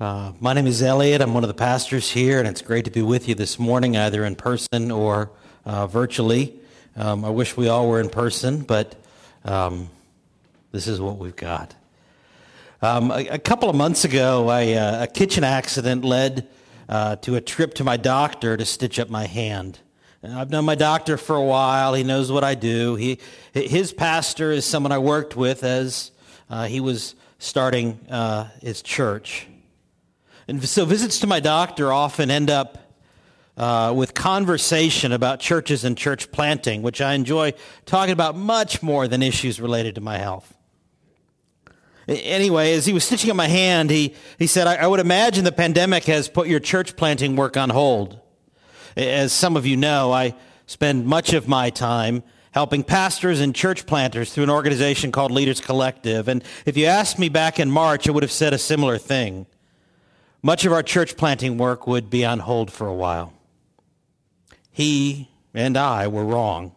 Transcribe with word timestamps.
Uh, 0.00 0.30
my 0.38 0.52
name 0.52 0.68
is 0.68 0.80
Elliot. 0.80 1.20
I'm 1.20 1.34
one 1.34 1.42
of 1.42 1.48
the 1.48 1.54
pastors 1.54 2.08
here, 2.08 2.38
and 2.38 2.46
it's 2.46 2.62
great 2.62 2.84
to 2.84 2.90
be 2.92 3.02
with 3.02 3.26
you 3.26 3.34
this 3.34 3.58
morning, 3.58 3.96
either 3.96 4.24
in 4.24 4.36
person 4.36 4.92
or 4.92 5.32
uh, 5.64 5.88
virtually. 5.88 6.54
Um, 6.94 7.24
I 7.24 7.30
wish 7.30 7.56
we 7.56 7.66
all 7.66 7.88
were 7.88 7.98
in 7.98 8.08
person, 8.08 8.60
but 8.60 8.94
um, 9.44 9.90
this 10.70 10.86
is 10.86 11.00
what 11.00 11.18
we've 11.18 11.34
got. 11.34 11.74
Um, 12.80 13.10
a, 13.10 13.26
a, 13.26 13.38
couple 13.40 13.68
of 13.68 13.74
months 13.74 14.04
ago, 14.04 14.48
I, 14.48 14.74
uh, 14.74 15.02
a 15.02 15.06
kitchen 15.08 15.42
accident 15.42 16.04
led 16.04 16.46
uh, 16.88 17.16
to 17.16 17.34
a 17.34 17.40
trip 17.40 17.74
to 17.74 17.82
my 17.82 17.96
doctor 17.96 18.56
to 18.56 18.64
stitch 18.64 19.00
up 19.00 19.10
my 19.10 19.26
hand. 19.26 19.80
And 20.22 20.32
I've 20.32 20.50
known 20.50 20.64
my 20.64 20.76
doctor 20.76 21.16
for 21.16 21.34
a 21.34 21.44
while. 21.44 21.94
He 21.94 22.04
knows 22.04 22.30
what 22.30 22.44
I 22.44 22.54
do. 22.54 22.94
He, 22.94 23.18
his 23.52 23.92
pastor 23.92 24.52
is 24.52 24.64
someone 24.64 24.92
I 24.92 24.98
worked 24.98 25.34
with 25.34 25.64
as 25.64 26.12
uh, 26.48 26.66
he 26.66 26.78
was 26.78 27.16
starting 27.40 27.98
uh, 28.08 28.48
his 28.60 28.80
church. 28.80 29.48
And 30.48 30.66
so 30.66 30.86
visits 30.86 31.20
to 31.20 31.26
my 31.26 31.40
doctor 31.40 31.92
often 31.92 32.30
end 32.30 32.48
up 32.48 32.78
uh, 33.58 33.92
with 33.94 34.14
conversation 34.14 35.12
about 35.12 35.40
churches 35.40 35.84
and 35.84 35.96
church 35.96 36.32
planting, 36.32 36.80
which 36.80 37.02
I 37.02 37.12
enjoy 37.12 37.52
talking 37.84 38.12
about 38.12 38.34
much 38.34 38.82
more 38.82 39.06
than 39.06 39.22
issues 39.22 39.60
related 39.60 39.96
to 39.96 40.00
my 40.00 40.16
health. 40.16 40.54
Anyway, 42.08 42.72
as 42.72 42.86
he 42.86 42.94
was 42.94 43.04
stitching 43.04 43.28
up 43.30 43.36
my 43.36 43.48
hand, 43.48 43.90
he, 43.90 44.14
he 44.38 44.46
said, 44.46 44.66
I, 44.66 44.76
I 44.76 44.86
would 44.86 45.00
imagine 45.00 45.44
the 45.44 45.52
pandemic 45.52 46.04
has 46.04 46.30
put 46.30 46.48
your 46.48 46.60
church 46.60 46.96
planting 46.96 47.36
work 47.36 47.58
on 47.58 47.68
hold. 47.68 48.18
As 48.96 49.34
some 49.34 49.54
of 49.54 49.66
you 49.66 49.76
know, 49.76 50.12
I 50.12 50.34
spend 50.64 51.04
much 51.04 51.34
of 51.34 51.46
my 51.46 51.68
time 51.68 52.22
helping 52.52 52.82
pastors 52.82 53.40
and 53.40 53.54
church 53.54 53.84
planters 53.84 54.32
through 54.32 54.44
an 54.44 54.50
organization 54.50 55.12
called 55.12 55.30
Leaders 55.30 55.60
Collective. 55.60 56.26
And 56.26 56.42
if 56.64 56.78
you 56.78 56.86
asked 56.86 57.18
me 57.18 57.28
back 57.28 57.60
in 57.60 57.70
March, 57.70 58.08
I 58.08 58.12
would 58.12 58.22
have 58.22 58.32
said 58.32 58.54
a 58.54 58.58
similar 58.58 58.96
thing 58.96 59.46
much 60.42 60.64
of 60.64 60.72
our 60.72 60.82
church 60.82 61.16
planting 61.16 61.58
work 61.58 61.86
would 61.86 62.10
be 62.10 62.24
on 62.24 62.40
hold 62.40 62.70
for 62.70 62.86
a 62.86 62.94
while. 62.94 63.32
He 64.70 65.28
and 65.54 65.76
I 65.76 66.06
were 66.06 66.24
wrong. 66.24 66.72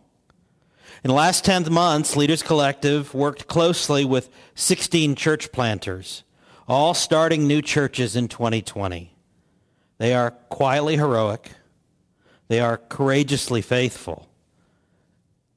In 1.04 1.10
the 1.10 1.16
last 1.16 1.44
10 1.46 1.72
months, 1.72 2.16
Leaders 2.16 2.44
Collective 2.44 3.14
worked 3.14 3.48
closely 3.48 4.06
with 4.06 4.30
16 4.56 5.16
church 5.16 5.52
planters, 5.52 6.24
all 6.68 6.94
starting 6.94 7.48
new 7.48 7.62
churches 7.62 8.16
in 8.16 8.28
2020. 8.28 9.14
They 9.98 10.14
are 10.14 10.32
quietly 10.32 10.98
heroic. 10.98 11.52
They 12.48 12.60
are 12.60 12.78
courageously 12.78 13.62
faithful. 13.62 14.28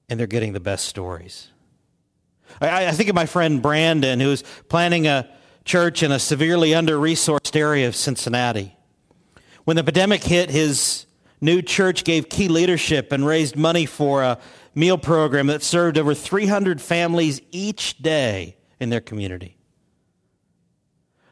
And 0.09 0.21
they're 0.21 0.27
getting 0.27 0.53
the 0.53 0.61
best 0.61 0.87
stories. 0.87 1.49
I, 2.61 2.87
I 2.87 2.91
think 2.93 3.09
of 3.09 3.15
my 3.15 3.27
friend 3.27 3.61
Brandon, 3.61 4.21
who's 4.21 4.43
planning 4.69 5.07
a 5.07 5.29
church 5.65 6.03
in 6.03 6.13
a 6.13 6.19
severely 6.19 6.75
under 6.75 6.99
resourced 6.99 7.57
area 7.57 7.89
of 7.89 7.97
Cincinnati. 7.97 8.77
When 9.65 9.77
the 9.77 9.85
pandemic 9.85 10.23
hit, 10.23 10.51
his 10.51 11.07
new 11.41 11.63
church 11.63 12.05
gave 12.05 12.29
key 12.29 12.49
leadership 12.49 13.13
and 13.13 13.27
raised 13.27 13.57
money 13.57 13.87
for 13.87 14.23
a 14.23 14.39
meal 14.75 14.99
program 14.99 15.47
that 15.47 15.63
served 15.63 15.97
over 15.99 16.15
300 16.15 16.81
families 16.81 17.41
each 17.51 17.99
day 17.99 18.57
in 18.81 18.91
their 18.91 19.01
community. 19.01 19.57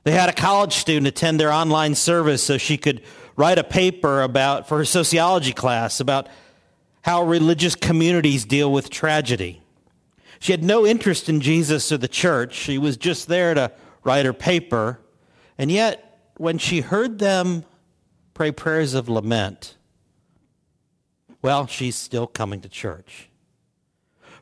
They 0.05 0.12
had 0.12 0.28
a 0.28 0.33
college 0.33 0.75
student 0.75 1.06
attend 1.06 1.38
their 1.38 1.53
online 1.53 1.94
service 1.94 2.42
so 2.42 2.58
she 2.58 2.77
could 2.77 3.03
write 3.36 3.58
a 3.58 3.64
paper 3.64 4.22
about 4.22 4.69
for 4.69 4.78
her 4.78 4.84
sociology 4.84 5.53
class 5.53 6.00
about 6.00 6.28
how 7.03 7.22
religious 7.25 7.75
communities 7.75 8.44
deal 8.44 8.72
with 8.72 8.91
tragedy. 8.91 9.60
She 10.41 10.53
had 10.53 10.64
no 10.64 10.86
interest 10.86 11.28
in 11.28 11.41
Jesus 11.41 11.92
or 11.92 11.98
the 11.98 12.08
church. 12.08 12.55
She 12.55 12.78
was 12.78 12.97
just 12.97 13.28
there 13.28 13.55
to 13.55 13.72
write 14.05 14.27
her 14.27 14.33
paper. 14.33 15.00
And 15.58 15.70
yet, 15.70 16.33
when 16.36 16.58
she 16.58 16.81
heard 16.81 17.19
them 17.19 17.64
pray 18.34 18.50
prayers 18.53 18.94
of 18.94 19.09
lament, 19.09 19.77
well, 21.43 21.66
she's 21.66 21.97
still 21.97 22.26
coming 22.26 22.60
to 22.60 22.69
church. 22.69 23.28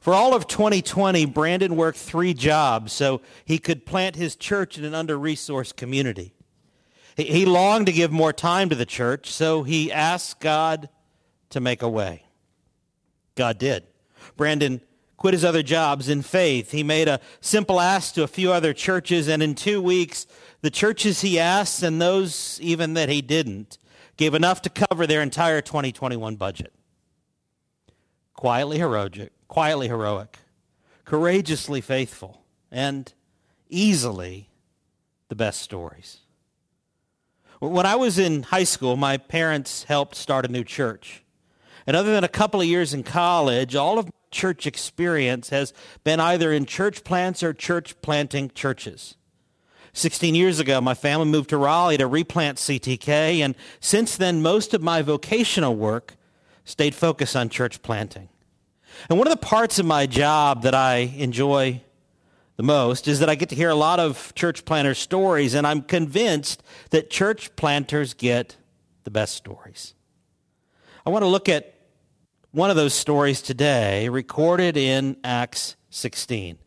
For 0.00 0.14
all 0.14 0.34
of 0.34 0.46
2020, 0.46 1.26
Brandon 1.26 1.76
worked 1.76 1.98
three 1.98 2.32
jobs 2.32 2.92
so 2.92 3.20
he 3.44 3.58
could 3.58 3.84
plant 3.84 4.16
his 4.16 4.34
church 4.34 4.78
in 4.78 4.84
an 4.84 4.94
under 4.94 5.18
resourced 5.18 5.76
community. 5.76 6.32
He 7.16 7.44
longed 7.44 7.86
to 7.86 7.92
give 7.92 8.10
more 8.10 8.32
time 8.32 8.70
to 8.70 8.74
the 8.74 8.86
church, 8.86 9.30
so 9.30 9.62
he 9.62 9.92
asked 9.92 10.40
God 10.40 10.88
to 11.50 11.60
make 11.60 11.82
a 11.82 11.88
way. 11.88 12.24
God 13.34 13.58
did. 13.58 13.84
Brandon 14.36 14.80
quit 15.20 15.34
his 15.34 15.44
other 15.44 15.62
jobs 15.62 16.08
in 16.08 16.22
faith. 16.22 16.70
He 16.70 16.82
made 16.82 17.06
a 17.06 17.20
simple 17.42 17.78
ask 17.78 18.14
to 18.14 18.22
a 18.22 18.26
few 18.26 18.52
other 18.52 18.72
churches, 18.72 19.28
and 19.28 19.42
in 19.42 19.54
two 19.54 19.82
weeks, 19.82 20.26
the 20.62 20.70
churches 20.70 21.20
he 21.20 21.38
asked 21.38 21.82
and 21.82 22.00
those 22.00 22.58
even 22.62 22.94
that 22.94 23.10
he 23.10 23.20
didn't 23.20 23.76
gave 24.16 24.32
enough 24.32 24.62
to 24.62 24.70
cover 24.70 25.06
their 25.06 25.20
entire 25.20 25.60
2021 25.60 26.36
budget. 26.36 26.72
Quietly 28.32 28.78
heroic, 28.78 29.30
quietly 29.46 29.88
heroic, 29.88 30.38
courageously 31.04 31.82
faithful, 31.82 32.42
and 32.70 33.12
easily 33.68 34.48
the 35.28 35.36
best 35.36 35.60
stories. 35.60 36.20
When 37.58 37.84
I 37.84 37.96
was 37.96 38.18
in 38.18 38.44
high 38.44 38.64
school, 38.64 38.96
my 38.96 39.18
parents 39.18 39.84
helped 39.84 40.14
start 40.14 40.46
a 40.46 40.48
new 40.48 40.64
church. 40.64 41.22
And 41.86 41.94
other 41.94 42.14
than 42.14 42.24
a 42.24 42.28
couple 42.28 42.62
of 42.62 42.66
years 42.66 42.94
in 42.94 43.02
college, 43.02 43.76
all 43.76 43.98
of 43.98 44.08
church 44.30 44.66
experience 44.66 45.50
has 45.50 45.72
been 46.04 46.20
either 46.20 46.52
in 46.52 46.66
church 46.66 47.04
plants 47.04 47.42
or 47.42 47.52
church 47.52 48.00
planting 48.02 48.50
churches. 48.50 49.16
16 49.92 50.34
years 50.34 50.60
ago, 50.60 50.80
my 50.80 50.94
family 50.94 51.26
moved 51.26 51.50
to 51.50 51.56
Raleigh 51.56 51.98
to 51.98 52.06
replant 52.06 52.58
CTK, 52.58 53.40
and 53.40 53.56
since 53.80 54.16
then, 54.16 54.40
most 54.40 54.72
of 54.72 54.82
my 54.82 55.02
vocational 55.02 55.74
work 55.74 56.14
stayed 56.64 56.94
focused 56.94 57.34
on 57.34 57.48
church 57.48 57.82
planting. 57.82 58.28
And 59.08 59.18
one 59.18 59.26
of 59.26 59.32
the 59.32 59.46
parts 59.46 59.78
of 59.78 59.86
my 59.86 60.06
job 60.06 60.62
that 60.62 60.74
I 60.74 60.96
enjoy 61.16 61.82
the 62.56 62.62
most 62.62 63.08
is 63.08 63.20
that 63.20 63.30
I 63.30 63.34
get 63.34 63.48
to 63.48 63.54
hear 63.54 63.70
a 63.70 63.74
lot 63.74 63.98
of 63.98 64.34
church 64.34 64.64
planters' 64.64 64.98
stories, 64.98 65.54
and 65.54 65.66
I'm 65.66 65.82
convinced 65.82 66.62
that 66.90 67.10
church 67.10 67.56
planters 67.56 68.14
get 68.14 68.56
the 69.04 69.10
best 69.10 69.34
stories. 69.34 69.94
I 71.06 71.10
want 71.10 71.22
to 71.22 71.28
look 71.28 71.48
at 71.48 71.69
one 72.52 72.68
of 72.68 72.74
those 72.74 72.94
stories 72.94 73.42
today, 73.42 74.08
recorded 74.08 74.76
in 74.76 75.16
Acts 75.22 75.76
16. 75.90 76.58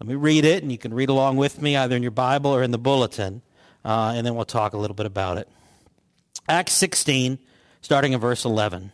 Let 0.00 0.08
me 0.08 0.16
read 0.16 0.44
it, 0.44 0.62
and 0.62 0.72
you 0.72 0.78
can 0.78 0.92
read 0.92 1.08
along 1.08 1.36
with 1.36 1.62
me 1.62 1.76
either 1.76 1.94
in 1.94 2.02
your 2.02 2.10
Bible 2.10 2.50
or 2.50 2.64
in 2.64 2.72
the 2.72 2.78
bulletin, 2.78 3.42
uh, 3.84 4.14
and 4.16 4.26
then 4.26 4.34
we'll 4.34 4.44
talk 4.44 4.72
a 4.72 4.76
little 4.76 4.96
bit 4.96 5.06
about 5.06 5.38
it. 5.38 5.48
Acts 6.48 6.72
16, 6.72 7.38
starting 7.80 8.12
in 8.12 8.18
verse 8.18 8.44
11. 8.44 8.90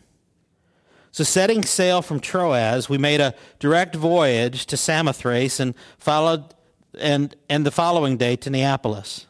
So, 1.11 1.23
setting 1.23 1.63
sail 1.63 2.03
from 2.03 2.19
Troas, 2.19 2.87
we 2.87 2.99
made 2.99 3.19
a 3.19 3.33
direct 3.59 3.95
voyage 3.95 4.67
to 4.67 4.77
Samothrace 4.77 5.59
and 5.59 5.73
followed, 5.97 6.53
and, 6.99 7.35
and 7.49 7.65
the 7.65 7.71
following 7.71 8.15
day 8.15 8.35
to 8.37 8.49
Neapolis. 8.49 9.25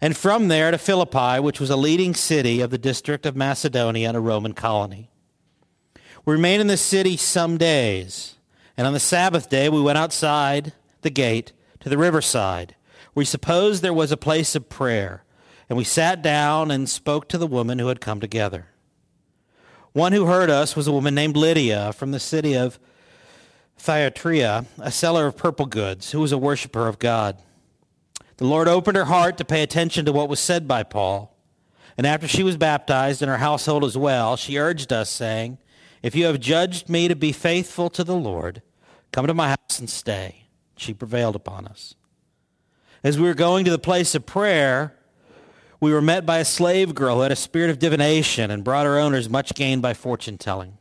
And 0.00 0.16
from 0.16 0.48
there 0.48 0.72
to 0.72 0.76
Philippi, 0.76 1.40
which 1.40 1.60
was 1.60 1.70
a 1.70 1.76
leading 1.76 2.14
city 2.14 2.60
of 2.60 2.70
the 2.70 2.78
district 2.78 3.24
of 3.24 3.36
Macedonia 3.36 4.08
and 4.08 4.16
a 4.16 4.20
Roman 4.20 4.52
colony. 4.52 5.08
We 6.26 6.32
remained 6.32 6.60
in 6.60 6.66
the 6.66 6.76
city 6.76 7.16
some 7.16 7.56
days, 7.56 8.34
and 8.76 8.84
on 8.84 8.92
the 8.92 8.98
Sabbath 8.98 9.48
day 9.48 9.68
we 9.68 9.80
went 9.80 9.96
outside 9.96 10.72
the 11.02 11.10
gate 11.10 11.52
to 11.78 11.88
the 11.88 11.96
riverside. 11.96 12.74
We 13.14 13.24
supposed 13.24 13.80
there 13.80 13.94
was 13.94 14.10
a 14.10 14.16
place 14.16 14.56
of 14.56 14.68
prayer, 14.68 15.22
and 15.68 15.76
we 15.78 15.84
sat 15.84 16.22
down 16.22 16.72
and 16.72 16.88
spoke 16.88 17.28
to 17.28 17.38
the 17.38 17.46
woman 17.46 17.78
who 17.78 17.86
had 17.86 18.00
come 18.00 18.18
together. 18.18 18.66
One 19.92 20.12
who 20.12 20.26
heard 20.26 20.50
us 20.50 20.74
was 20.74 20.88
a 20.88 20.92
woman 20.92 21.14
named 21.14 21.36
Lydia 21.36 21.92
from 21.92 22.10
the 22.10 22.18
city 22.18 22.56
of 22.56 22.80
Thyatira, 23.78 24.66
a 24.78 24.90
seller 24.90 25.28
of 25.28 25.36
purple 25.36 25.66
goods, 25.66 26.10
who 26.10 26.18
was 26.18 26.32
a 26.32 26.38
worshiper 26.38 26.88
of 26.88 26.98
God. 26.98 27.38
The 28.38 28.46
Lord 28.46 28.66
opened 28.66 28.96
her 28.96 29.04
heart 29.04 29.38
to 29.38 29.44
pay 29.44 29.62
attention 29.62 30.04
to 30.06 30.12
what 30.12 30.28
was 30.28 30.40
said 30.40 30.66
by 30.66 30.82
Paul. 30.82 31.36
And 31.96 32.04
after 32.04 32.26
she 32.26 32.42
was 32.42 32.56
baptized 32.56 33.22
and 33.22 33.30
her 33.30 33.38
household 33.38 33.84
as 33.84 33.96
well, 33.96 34.36
she 34.36 34.58
urged 34.58 34.92
us, 34.92 35.08
saying, 35.08 35.58
if 36.06 36.14
you 36.14 36.26
have 36.26 36.38
judged 36.38 36.88
me 36.88 37.08
to 37.08 37.16
be 37.16 37.32
faithful 37.32 37.90
to 37.90 38.04
the 38.04 38.14
Lord, 38.14 38.62
come 39.10 39.26
to 39.26 39.34
my 39.34 39.48
house 39.48 39.80
and 39.80 39.90
stay. 39.90 40.44
She 40.76 40.94
prevailed 40.94 41.34
upon 41.34 41.66
us. 41.66 41.96
As 43.02 43.18
we 43.18 43.26
were 43.26 43.34
going 43.34 43.64
to 43.64 43.72
the 43.72 43.78
place 43.80 44.14
of 44.14 44.24
prayer, 44.24 44.94
we 45.80 45.92
were 45.92 46.00
met 46.00 46.24
by 46.24 46.38
a 46.38 46.44
slave 46.44 46.94
girl 46.94 47.16
who 47.16 47.22
had 47.22 47.32
a 47.32 47.36
spirit 47.36 47.70
of 47.70 47.80
divination 47.80 48.52
and 48.52 48.62
brought 48.62 48.86
her 48.86 49.00
owners 49.00 49.28
much 49.28 49.52
gain 49.54 49.80
by 49.80 49.94
fortune 49.94 50.38
telling. 50.38 50.78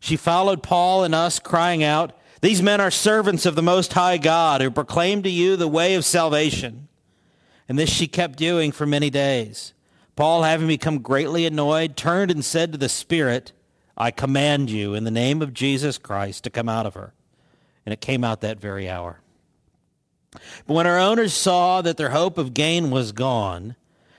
She 0.00 0.16
followed 0.16 0.62
Paul 0.62 1.04
and 1.04 1.14
us, 1.14 1.38
crying 1.38 1.84
out, 1.84 2.18
These 2.40 2.62
men 2.62 2.80
are 2.80 2.90
servants 2.90 3.44
of 3.44 3.54
the 3.54 3.60
Most 3.60 3.92
High 3.92 4.16
God 4.16 4.62
who 4.62 4.70
proclaim 4.70 5.22
to 5.24 5.30
you 5.30 5.56
the 5.56 5.68
way 5.68 5.94
of 5.94 6.06
salvation. 6.06 6.88
And 7.68 7.78
this 7.78 7.90
she 7.90 8.06
kept 8.06 8.38
doing 8.38 8.72
for 8.72 8.86
many 8.86 9.10
days. 9.10 9.74
Paul, 10.16 10.42
having 10.44 10.68
become 10.68 11.00
greatly 11.00 11.44
annoyed, 11.44 11.98
turned 11.98 12.30
and 12.30 12.42
said 12.42 12.72
to 12.72 12.78
the 12.78 12.88
Spirit, 12.88 13.52
I 14.02 14.10
command 14.10 14.68
you 14.68 14.94
in 14.94 15.04
the 15.04 15.12
name 15.12 15.42
of 15.42 15.54
Jesus 15.54 15.96
Christ 15.96 16.42
to 16.42 16.50
come 16.50 16.68
out 16.68 16.86
of 16.86 16.94
her. 16.94 17.12
And 17.86 17.92
it 17.92 18.00
came 18.00 18.24
out 18.24 18.40
that 18.40 18.58
very 18.58 18.90
hour. 18.90 19.20
But 20.32 20.74
when 20.74 20.86
her 20.86 20.98
owners 20.98 21.32
saw 21.32 21.82
that 21.82 21.98
their 21.98 22.10
hope 22.10 22.36
of 22.36 22.52
gain 22.52 22.90
was 22.90 23.12
gone, 23.12 23.76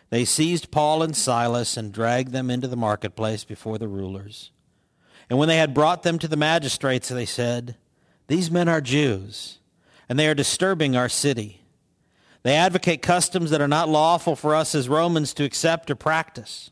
they 0.10 0.24
seized 0.24 0.72
Paul 0.72 1.04
and 1.04 1.14
Silas 1.14 1.76
and 1.76 1.92
dragged 1.92 2.32
them 2.32 2.50
into 2.50 2.70
the 2.70 2.78
marketplace 2.78 3.44
before 3.44 3.78
the 3.78 3.90
rulers. 3.90 4.52
And 5.30 5.38
when 5.38 5.50
they 5.50 5.58
had 5.58 5.74
brought 5.74 6.04
them 6.04 6.18
to 6.20 6.30
the 6.30 6.38
magistrates, 6.38 7.10
they 7.10 7.26
said, 7.26 7.76
These 8.28 8.50
men 8.50 8.70
are 8.70 8.80
Jews, 8.80 9.60
and 10.08 10.18
they 10.18 10.30
are 10.30 10.34
disturbing 10.34 10.96
our 10.96 11.10
city. 11.10 11.60
They 12.44 12.56
advocate 12.56 13.02
customs 13.02 13.50
that 13.50 13.60
are 13.60 13.68
not 13.68 13.90
lawful 13.90 14.38
for 14.38 14.56
us 14.56 14.76
as 14.76 14.88
Romans 14.88 15.34
to 15.34 15.44
accept 15.44 15.92
or 15.92 15.96
practice. 15.96 16.72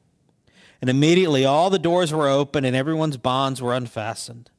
And 0.81 0.89
immediately 0.89 1.45
all 1.45 1.69
the 1.69 1.79
doors 1.79 2.11
were 2.11 2.27
open 2.27 2.65
and 2.65 2.75
everyone's 2.75 3.17
bonds 3.17 3.61
were 3.61 3.75
unfastened. 3.75 4.49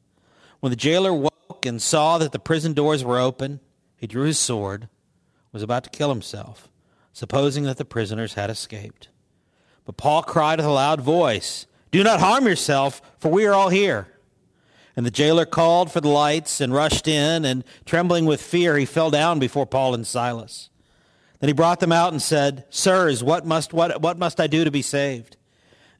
When 0.61 0.69
the 0.69 0.77
jailer 0.77 1.13
woke 1.13 1.65
and 1.65 1.81
saw 1.81 2.17
that 2.17 2.31
the 2.31 2.39
prison 2.39 2.71
doors 2.73 3.03
were 3.03 3.19
open, 3.19 3.59
he 3.97 4.07
drew 4.07 4.25
his 4.25 4.39
sword, 4.39 4.87
was 5.51 5.61
about 5.61 5.83
to 5.83 5.89
kill 5.89 6.09
himself, 6.09 6.69
supposing 7.11 7.65
that 7.65 7.77
the 7.77 7.85
prisoners 7.85 8.35
had 8.35 8.49
escaped. 8.49 9.09
But 9.85 9.97
Paul 9.97 10.23
cried 10.23 10.59
with 10.59 10.65
a 10.65 10.71
loud 10.71 11.01
voice, 11.01 11.67
Do 11.91 12.03
not 12.03 12.21
harm 12.21 12.47
yourself, 12.47 13.01
for 13.19 13.29
we 13.29 13.45
are 13.45 13.53
all 13.53 13.69
here. 13.69 14.07
And 14.95 15.05
the 15.05 15.11
jailer 15.11 15.45
called 15.45 15.91
for 15.91 15.99
the 15.99 16.07
lights 16.07 16.61
and 16.61 16.73
rushed 16.73 17.07
in, 17.07 17.43
and 17.43 17.65
trembling 17.85 18.25
with 18.25 18.41
fear, 18.41 18.77
he 18.77 18.85
fell 18.85 19.11
down 19.11 19.39
before 19.39 19.65
Paul 19.65 19.93
and 19.93 20.07
Silas. 20.07 20.69
Then 21.39 21.49
he 21.49 21.53
brought 21.53 21.81
them 21.81 21.91
out 21.91 22.13
and 22.13 22.21
said, 22.21 22.63
Sirs, 22.69 23.21
what 23.21 23.45
must, 23.45 23.73
what, 23.73 24.01
what 24.01 24.17
must 24.17 24.39
I 24.39 24.47
do 24.47 24.63
to 24.63 24.71
be 24.71 24.81
saved? 24.81 25.35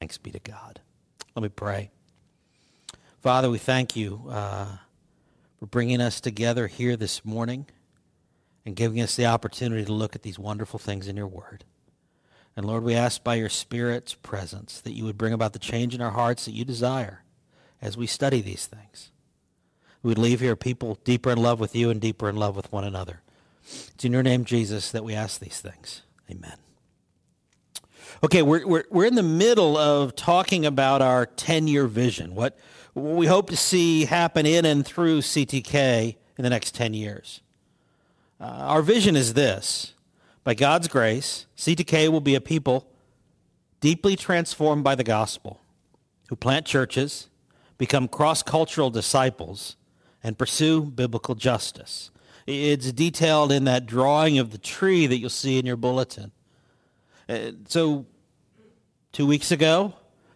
Thanks 0.00 0.18
be 0.18 0.30
to 0.30 0.38
God. 0.38 0.80
Let 1.34 1.42
me 1.42 1.48
pray. 1.48 1.90
Father, 3.20 3.50
we 3.50 3.58
thank 3.58 3.96
you 3.96 4.22
uh, 4.30 4.76
for 5.58 5.66
bringing 5.66 6.00
us 6.00 6.20
together 6.20 6.66
here 6.66 6.96
this 6.96 7.24
morning 7.24 7.66
and 8.64 8.76
giving 8.76 9.00
us 9.00 9.16
the 9.16 9.26
opportunity 9.26 9.84
to 9.84 9.92
look 9.92 10.14
at 10.14 10.22
these 10.22 10.38
wonderful 10.38 10.78
things 10.78 11.08
in 11.08 11.16
your 11.16 11.26
word. 11.26 11.64
And 12.56 12.64
Lord, 12.64 12.84
we 12.84 12.94
ask 12.94 13.22
by 13.22 13.34
your 13.34 13.48
Spirit's 13.48 14.14
presence 14.14 14.80
that 14.80 14.92
you 14.92 15.04
would 15.04 15.18
bring 15.18 15.32
about 15.32 15.52
the 15.52 15.58
change 15.58 15.94
in 15.94 16.00
our 16.00 16.10
hearts 16.10 16.46
that 16.46 16.52
you 16.52 16.64
desire 16.64 17.22
as 17.82 17.96
we 17.96 18.06
study 18.06 18.40
these 18.40 18.66
things. 18.66 19.10
We 20.02 20.14
leave 20.14 20.40
here 20.40 20.56
people 20.56 20.98
deeper 21.04 21.30
in 21.30 21.38
love 21.38 21.60
with 21.60 21.74
you 21.74 21.90
and 21.90 22.00
deeper 22.00 22.28
in 22.28 22.36
love 22.36 22.56
with 22.56 22.72
one 22.72 22.84
another. 22.84 23.22
It's 23.64 24.04
in 24.04 24.12
your 24.12 24.22
name, 24.22 24.44
Jesus, 24.44 24.90
that 24.92 25.04
we 25.04 25.14
ask 25.14 25.40
these 25.40 25.60
things. 25.60 26.02
Amen. 26.30 26.65
Okay, 28.24 28.42
we're, 28.42 28.66
we're, 28.66 28.84
we're 28.90 29.04
in 29.04 29.14
the 29.14 29.22
middle 29.22 29.76
of 29.76 30.16
talking 30.16 30.64
about 30.64 31.02
our 31.02 31.26
10-year 31.26 31.86
vision, 31.86 32.34
what 32.34 32.58
we 32.94 33.26
hope 33.26 33.50
to 33.50 33.56
see 33.56 34.06
happen 34.06 34.46
in 34.46 34.64
and 34.64 34.84
through 34.86 35.20
CTK 35.20 36.16
in 36.38 36.42
the 36.42 36.50
next 36.50 36.74
10 36.74 36.94
years. 36.94 37.42
Uh, 38.40 38.44
our 38.44 38.82
vision 38.82 39.16
is 39.16 39.34
this. 39.34 39.92
By 40.44 40.54
God's 40.54 40.88
grace, 40.88 41.46
CTK 41.56 42.08
will 42.08 42.20
be 42.20 42.34
a 42.34 42.40
people 42.40 42.86
deeply 43.80 44.16
transformed 44.16 44.84
by 44.84 44.94
the 44.94 45.04
gospel, 45.04 45.60
who 46.28 46.36
plant 46.36 46.66
churches, 46.66 47.28
become 47.78 48.08
cross-cultural 48.08 48.90
disciples, 48.90 49.76
and 50.22 50.38
pursue 50.38 50.82
biblical 50.82 51.34
justice. 51.34 52.10
It's 52.46 52.92
detailed 52.92 53.52
in 53.52 53.64
that 53.64 53.86
drawing 53.86 54.38
of 54.38 54.52
the 54.52 54.58
tree 54.58 55.06
that 55.06 55.18
you'll 55.18 55.30
see 55.30 55.58
in 55.58 55.66
your 55.66 55.76
bulletin. 55.76 56.32
Uh, 57.28 57.52
so, 57.66 58.06
two 59.12 59.26
weeks 59.26 59.50
ago, 59.50 59.94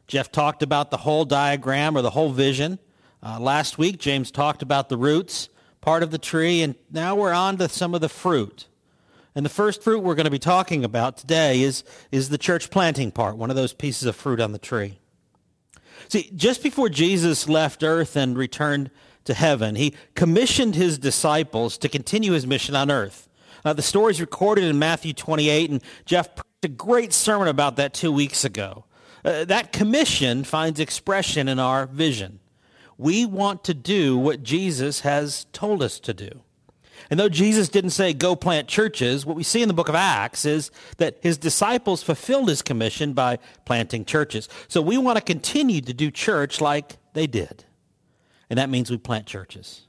Jeff 0.09 0.33
talked 0.33 0.63
about 0.63 0.91
the 0.91 0.97
whole 0.97 1.25
diagram 1.25 1.97
or 1.97 2.03
the 2.03 2.11
whole 2.11 2.33
vision. 2.33 2.79
Uh, 3.23 3.39
last 3.39 3.79
week, 3.79 3.99
James 3.99 4.31
talked 4.31 4.61
about 4.63 4.89
the 4.89 4.97
roots, 4.97 5.49
part 5.81 6.03
of 6.03 6.11
the 6.11 6.19
tree, 6.19 6.63
and 6.63 6.75
now 6.91 7.15
we're 7.15 7.33
on 7.33 7.59
to 7.59 7.69
some 7.69 7.95
of 7.95 8.01
the 8.01 8.09
fruit. 8.09 8.67
And 9.35 9.47
the 9.47 9.51
first 9.51 9.83
fruit 9.85 10.01
we're 10.01 10.17
going 10.17 10.25
to 10.25 10.31
be 10.31 10.39
talking 10.41 10.85
about 10.85 11.17
today 11.17 11.63
is, 11.63 11.85
is 12.11 12.29
the 12.29 12.39
church 12.39 12.71
planting 12.71 13.13
part, 13.13 13.37
one 13.37 13.51
of 13.51 13.57
those 13.57 13.73
pieces 13.73 14.09
of 14.09 14.17
fruit 14.17 14.41
on 14.41 14.51
the 14.51 14.59
tree. 14.59 14.99
See, 16.09 16.33
just 16.35 16.63
before 16.63 16.89
Jesus 16.89 17.49
left 17.49 17.85
earth 17.85 18.17
and 18.17 18.37
returned 18.37 18.91
to 19.27 19.35
heaven, 19.35 19.77
he 19.77 19.95
commissioned 20.15 20.75
his 20.75 20.99
disciples 20.99 21.79
to 21.79 21.89
continue 21.89 22.33
his 22.33 22.47
mission 22.47 22.75
on 22.75 22.91
earth. 22.91 23.29
Uh, 23.65 23.75
the 23.75 23.83
story 23.83 24.11
is 24.11 24.21
recorded 24.21 24.65
in 24.65 24.79
Matthew 24.79 25.13
28, 25.13 25.71
and 25.71 25.83
Jeff 26.05 26.29
a 26.63 26.69
great 26.69 27.13
sermon 27.13 27.49
about 27.49 27.77
that 27.77 27.95
two 27.95 28.13
weeks 28.13 28.45
ago. 28.45 28.85
Uh, 29.25 29.45
that 29.45 29.73
commission 29.73 30.45
finds 30.45 30.81
expression 30.81 31.49
in 31.49 31.59
our 31.59 31.87
vision. 31.87 32.41
We 32.99 33.25
want 33.25 33.65
to 33.65 33.75
do 33.75 34.19
what 34.19 34.43
Jesus 34.43 35.01
has 35.01 35.47
told 35.53 35.83
us 35.83 35.99
to 36.01 36.13
do. 36.13 36.43
And 37.09 37.19
though 37.19 37.31
Jesus 37.31 37.71
didn't 37.71 37.91
say, 37.91 38.13
go 38.13 38.37
plant 38.37 38.69
churches, 38.69 39.25
what 39.25 39.37
we 39.37 39.43
see 39.43 39.63
in 39.63 39.69
the 39.69 39.75
book 39.75 39.89
of 39.89 39.95
Acts 39.95 40.45
is 40.45 40.71
that 40.99 41.17
his 41.23 41.39
disciples 41.39 42.03
fulfilled 42.03 42.49
his 42.49 42.61
commission 42.61 43.15
by 43.15 43.39
planting 43.65 44.05
churches. 44.05 44.49
So 44.69 44.83
we 44.83 44.99
want 44.99 45.17
to 45.17 45.25
continue 45.25 45.81
to 45.81 45.95
do 45.95 46.11
church 46.11 46.61
like 46.61 46.99
they 47.15 47.27
did. 47.27 47.65
And 48.51 48.59
that 48.59 48.69
means 48.69 48.91
we 48.91 48.99
plant 48.99 49.27
churches. 49.27 49.87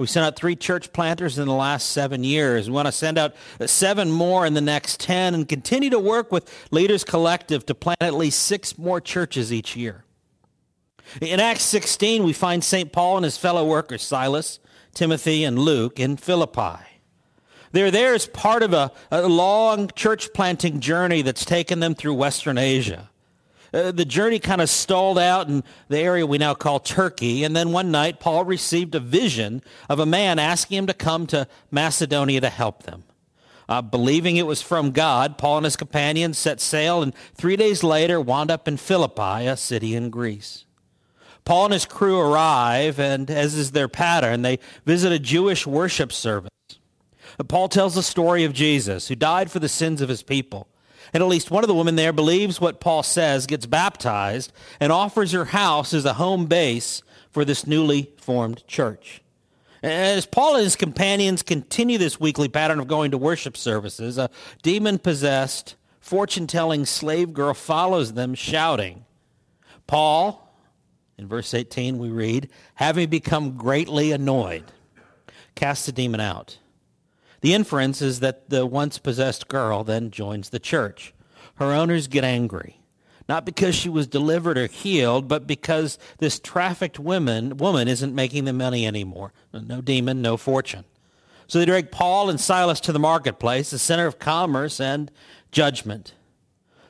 We've 0.00 0.08
sent 0.08 0.24
out 0.24 0.34
three 0.34 0.56
church 0.56 0.94
planters 0.94 1.38
in 1.38 1.46
the 1.46 1.52
last 1.52 1.90
seven 1.90 2.24
years. 2.24 2.70
We 2.70 2.74
want 2.74 2.86
to 2.86 2.92
send 2.92 3.18
out 3.18 3.34
seven 3.66 4.10
more 4.10 4.46
in 4.46 4.54
the 4.54 4.62
next 4.62 4.98
10 5.00 5.34
and 5.34 5.46
continue 5.46 5.90
to 5.90 5.98
work 5.98 6.32
with 6.32 6.50
Leaders 6.70 7.04
Collective 7.04 7.66
to 7.66 7.74
plant 7.74 7.98
at 8.00 8.14
least 8.14 8.42
six 8.42 8.78
more 8.78 9.02
churches 9.02 9.52
each 9.52 9.76
year. 9.76 10.04
In 11.20 11.38
Acts 11.38 11.64
16, 11.64 12.24
we 12.24 12.32
find 12.32 12.64
St. 12.64 12.90
Paul 12.90 13.18
and 13.18 13.24
his 13.24 13.36
fellow 13.36 13.66
workers, 13.66 14.02
Silas, 14.02 14.58
Timothy, 14.94 15.44
and 15.44 15.58
Luke, 15.58 16.00
in 16.00 16.16
Philippi. 16.16 16.82
They're 17.72 17.90
there 17.90 18.14
as 18.14 18.26
part 18.26 18.62
of 18.62 18.72
a, 18.72 18.90
a 19.10 19.28
long 19.28 19.90
church 19.94 20.32
planting 20.32 20.80
journey 20.80 21.20
that's 21.20 21.44
taken 21.44 21.80
them 21.80 21.94
through 21.94 22.14
Western 22.14 22.56
Asia. 22.56 23.09
Uh, 23.72 23.92
the 23.92 24.04
journey 24.04 24.38
kind 24.38 24.60
of 24.60 24.68
stalled 24.68 25.18
out 25.18 25.48
in 25.48 25.62
the 25.88 25.98
area 25.98 26.26
we 26.26 26.38
now 26.38 26.54
call 26.54 26.80
Turkey. 26.80 27.44
And 27.44 27.54
then 27.54 27.72
one 27.72 27.90
night, 27.90 28.20
Paul 28.20 28.44
received 28.44 28.94
a 28.94 29.00
vision 29.00 29.62
of 29.88 29.98
a 29.98 30.06
man 30.06 30.38
asking 30.38 30.78
him 30.78 30.86
to 30.86 30.94
come 30.94 31.26
to 31.28 31.46
Macedonia 31.70 32.40
to 32.40 32.50
help 32.50 32.82
them. 32.82 33.04
Uh, 33.68 33.80
believing 33.80 34.36
it 34.36 34.46
was 34.48 34.60
from 34.60 34.90
God, 34.90 35.38
Paul 35.38 35.58
and 35.58 35.64
his 35.64 35.76
companions 35.76 36.36
set 36.36 36.60
sail 36.60 37.02
and 37.02 37.14
three 37.34 37.54
days 37.54 37.84
later 37.84 38.20
wound 38.20 38.50
up 38.50 38.66
in 38.66 38.76
Philippi, 38.76 39.46
a 39.46 39.56
city 39.56 39.94
in 39.94 40.10
Greece. 40.10 40.64
Paul 41.44 41.66
and 41.66 41.72
his 41.72 41.86
crew 41.86 42.18
arrive, 42.18 42.98
and 42.98 43.30
as 43.30 43.54
is 43.54 43.70
their 43.70 43.88
pattern, 43.88 44.42
they 44.42 44.58
visit 44.84 45.12
a 45.12 45.18
Jewish 45.20 45.66
worship 45.66 46.12
service. 46.12 46.50
Paul 47.48 47.68
tells 47.68 47.94
the 47.94 48.02
story 48.02 48.44
of 48.44 48.52
Jesus, 48.52 49.08
who 49.08 49.14
died 49.14 49.50
for 49.50 49.60
the 49.60 49.68
sins 49.68 50.00
of 50.00 50.08
his 50.08 50.22
people. 50.22 50.66
And 51.12 51.22
at 51.22 51.28
least 51.28 51.50
one 51.50 51.64
of 51.64 51.68
the 51.68 51.74
women 51.74 51.96
there 51.96 52.12
believes 52.12 52.60
what 52.60 52.80
Paul 52.80 53.02
says, 53.02 53.46
gets 53.46 53.66
baptized, 53.66 54.52
and 54.78 54.92
offers 54.92 55.32
her 55.32 55.46
house 55.46 55.92
as 55.92 56.04
a 56.04 56.14
home 56.14 56.46
base 56.46 57.02
for 57.30 57.44
this 57.44 57.66
newly 57.66 58.10
formed 58.16 58.66
church. 58.66 59.22
As 59.82 60.26
Paul 60.26 60.56
and 60.56 60.64
his 60.64 60.76
companions 60.76 61.42
continue 61.42 61.96
this 61.96 62.20
weekly 62.20 62.48
pattern 62.48 62.80
of 62.80 62.86
going 62.86 63.12
to 63.12 63.18
worship 63.18 63.56
services, 63.56 64.18
a 64.18 64.30
demon-possessed, 64.62 65.74
fortune-telling 66.00 66.86
slave 66.86 67.32
girl 67.32 67.54
follows 67.54 68.12
them 68.12 68.34
shouting. 68.34 69.04
Paul, 69.86 70.54
in 71.16 71.26
verse 71.26 71.54
18 71.54 71.98
we 71.98 72.10
read, 72.10 72.50
having 72.74 73.08
become 73.08 73.56
greatly 73.56 74.12
annoyed, 74.12 74.64
cast 75.54 75.86
the 75.86 75.92
demon 75.92 76.20
out. 76.20 76.58
The 77.40 77.54
inference 77.54 78.02
is 78.02 78.20
that 78.20 78.50
the 78.50 78.66
once 78.66 78.98
possessed 78.98 79.48
girl 79.48 79.84
then 79.84 80.10
joins 80.10 80.50
the 80.50 80.58
church. 80.58 81.14
Her 81.56 81.72
owners 81.72 82.06
get 82.06 82.24
angry, 82.24 82.80
not 83.28 83.44
because 83.44 83.74
she 83.74 83.88
was 83.88 84.06
delivered 84.06 84.58
or 84.58 84.66
healed, 84.66 85.28
but 85.28 85.46
because 85.46 85.98
this 86.18 86.38
trafficked 86.38 86.98
woman, 86.98 87.56
woman 87.56 87.88
isn't 87.88 88.14
making 88.14 88.44
the 88.44 88.52
money 88.52 88.86
anymore. 88.86 89.32
No 89.52 89.80
demon, 89.80 90.20
no 90.22 90.36
fortune. 90.36 90.84
So 91.46 91.58
they 91.58 91.64
drag 91.64 91.90
Paul 91.90 92.30
and 92.30 92.40
Silas 92.40 92.80
to 92.80 92.92
the 92.92 92.98
marketplace, 92.98 93.70
the 93.70 93.78
center 93.78 94.06
of 94.06 94.18
commerce 94.18 94.80
and 94.80 95.10
judgment. 95.50 96.14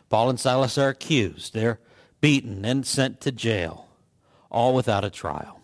Paul 0.09 0.31
and 0.31 0.41
Silas 0.41 0.77
are 0.77 0.89
accused. 0.89 1.55
They're 1.55 1.81
beaten 2.21 2.65
and 2.65 2.85
sent 2.85 3.21
to 3.23 3.33
jail, 3.33 3.89
all 4.51 4.75
without 4.75 5.05
a 5.05 5.11
trial. 5.11 5.60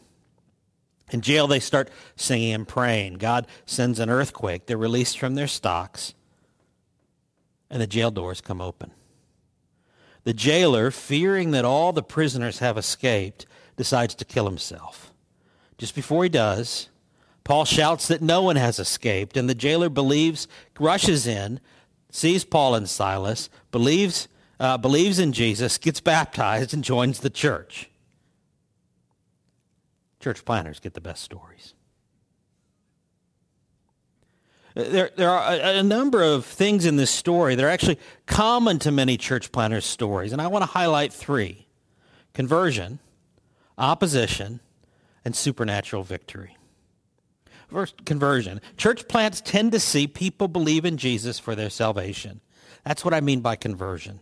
In 1.12 1.20
jail, 1.20 1.46
they 1.46 1.60
start 1.60 1.88
singing 2.16 2.52
and 2.52 2.66
praying. 2.66 3.14
God 3.14 3.46
sends 3.64 4.00
an 4.00 4.10
earthquake. 4.10 4.66
They're 4.66 4.76
released 4.76 5.18
from 5.18 5.34
their 5.34 5.46
stocks, 5.46 6.14
and 7.70 7.80
the 7.80 7.86
jail 7.86 8.10
doors 8.10 8.40
come 8.40 8.60
open. 8.60 8.90
The 10.24 10.34
jailer, 10.34 10.90
fearing 10.90 11.52
that 11.52 11.64
all 11.64 11.92
the 11.92 12.02
prisoners 12.02 12.58
have 12.58 12.76
escaped, 12.76 13.46
decides 13.76 14.14
to 14.16 14.24
kill 14.24 14.46
himself. 14.46 15.12
Just 15.78 15.94
before 15.94 16.24
he 16.24 16.28
does, 16.28 16.88
Paul 17.44 17.64
shouts 17.64 18.08
that 18.08 18.22
no 18.22 18.42
one 18.42 18.56
has 18.56 18.80
escaped, 18.80 19.36
and 19.36 19.48
the 19.48 19.54
jailer 19.54 19.88
believes, 19.88 20.48
rushes 20.80 21.28
in, 21.28 21.60
sees 22.10 22.44
Paul 22.44 22.74
and 22.74 22.88
Silas, 22.88 23.48
believes, 23.70 24.26
uh, 24.58 24.78
believes 24.78 25.20
in 25.20 25.32
Jesus, 25.32 25.78
gets 25.78 26.00
baptized, 26.00 26.74
and 26.74 26.82
joins 26.82 27.20
the 27.20 27.30
church. 27.30 27.88
Church 30.26 30.44
planters 30.44 30.80
get 30.80 30.94
the 30.94 31.00
best 31.00 31.22
stories. 31.22 31.74
There, 34.74 35.08
there 35.14 35.30
are 35.30 35.52
a, 35.52 35.78
a, 35.78 35.82
number 35.84 36.20
of 36.20 36.44
things 36.44 36.84
in 36.84 36.96
this 36.96 37.12
story 37.12 37.54
that 37.54 37.64
are 37.64 37.68
actually 37.68 38.00
common 38.26 38.80
to 38.80 38.90
many 38.90 39.18
church 39.18 39.52
planters' 39.52 39.84
stories, 39.84 40.32
and 40.32 40.42
I 40.42 40.48
want 40.48 40.62
to 40.62 40.66
highlight 40.66 41.12
three 41.12 41.68
conversion, 42.34 42.98
opposition, 43.78 44.58
and 45.24 45.36
supernatural 45.36 46.02
victory. 46.02 46.56
First, 47.68 48.04
conversion. 48.04 48.60
Church 48.76 49.06
plants 49.06 49.40
tend 49.40 49.70
to 49.70 49.78
see 49.78 50.08
people 50.08 50.48
believe 50.48 50.84
in 50.84 50.96
Jesus 50.96 51.38
for 51.38 51.54
their 51.54 51.70
salvation. 51.70 52.40
That's 52.84 53.04
what 53.04 53.14
I 53.14 53.20
mean 53.20 53.42
by 53.42 53.54
conversion. 53.54 54.18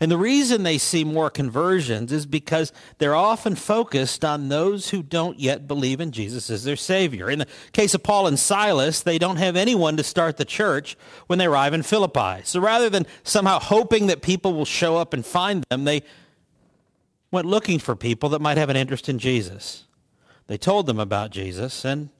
And 0.00 0.10
the 0.10 0.18
reason 0.18 0.62
they 0.62 0.78
see 0.78 1.04
more 1.04 1.30
conversions 1.30 2.12
is 2.12 2.26
because 2.26 2.72
they're 2.98 3.14
often 3.14 3.54
focused 3.54 4.24
on 4.24 4.48
those 4.48 4.90
who 4.90 5.02
don't 5.02 5.38
yet 5.38 5.68
believe 5.68 6.00
in 6.00 6.10
Jesus 6.10 6.50
as 6.50 6.64
their 6.64 6.76
Savior. 6.76 7.30
In 7.30 7.38
the 7.38 7.46
case 7.72 7.94
of 7.94 8.02
Paul 8.02 8.26
and 8.26 8.38
Silas, 8.38 9.00
they 9.00 9.18
don't 9.18 9.36
have 9.36 9.56
anyone 9.56 9.96
to 9.96 10.04
start 10.04 10.36
the 10.36 10.44
church 10.44 10.96
when 11.26 11.38
they 11.38 11.46
arrive 11.46 11.74
in 11.74 11.82
Philippi. 11.82 12.42
So 12.44 12.60
rather 12.60 12.90
than 12.90 13.06
somehow 13.22 13.60
hoping 13.60 14.08
that 14.08 14.22
people 14.22 14.52
will 14.52 14.64
show 14.64 14.96
up 14.96 15.14
and 15.14 15.24
find 15.24 15.64
them, 15.70 15.84
they 15.84 16.02
went 17.30 17.46
looking 17.46 17.78
for 17.78 17.94
people 17.94 18.28
that 18.30 18.40
might 18.40 18.58
have 18.58 18.70
an 18.70 18.76
interest 18.76 19.08
in 19.08 19.18
Jesus. 19.18 19.84
They 20.46 20.58
told 20.58 20.86
them 20.86 20.98
about 20.98 21.30
Jesus 21.30 21.84
and 21.84 22.10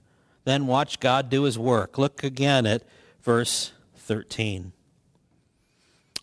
then 0.45 0.67
watched 0.67 1.01
God 1.01 1.29
do 1.29 1.43
his 1.43 1.59
work. 1.59 1.99
Look 1.99 2.23
again 2.23 2.67
at 2.67 2.83
verse 3.23 3.73
13. 3.97 4.73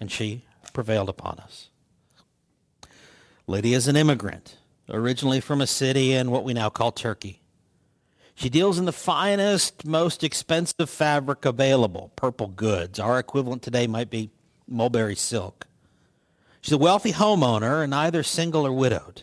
and 0.00 0.10
she 0.10 0.44
prevailed 0.72 1.08
upon 1.08 1.38
us. 1.38 1.70
Lydia 3.46 3.76
is 3.76 3.88
an 3.88 3.96
immigrant, 3.96 4.56
originally 4.88 5.40
from 5.40 5.60
a 5.60 5.66
city 5.66 6.12
in 6.12 6.30
what 6.30 6.44
we 6.44 6.52
now 6.52 6.68
call 6.68 6.92
Turkey. 6.92 7.40
She 8.34 8.50
deals 8.50 8.78
in 8.78 8.84
the 8.84 8.92
finest, 8.92 9.86
most 9.86 10.22
expensive 10.22 10.90
fabric 10.90 11.44
available, 11.44 12.12
purple 12.16 12.48
goods. 12.48 12.98
Our 12.98 13.18
equivalent 13.18 13.62
today 13.62 13.86
might 13.86 14.10
be 14.10 14.30
mulberry 14.68 15.14
silk. 15.14 15.66
She's 16.60 16.72
a 16.72 16.78
wealthy 16.78 17.12
homeowner 17.12 17.82
and 17.82 17.94
either 17.94 18.22
single 18.22 18.66
or 18.66 18.72
widowed. 18.72 19.22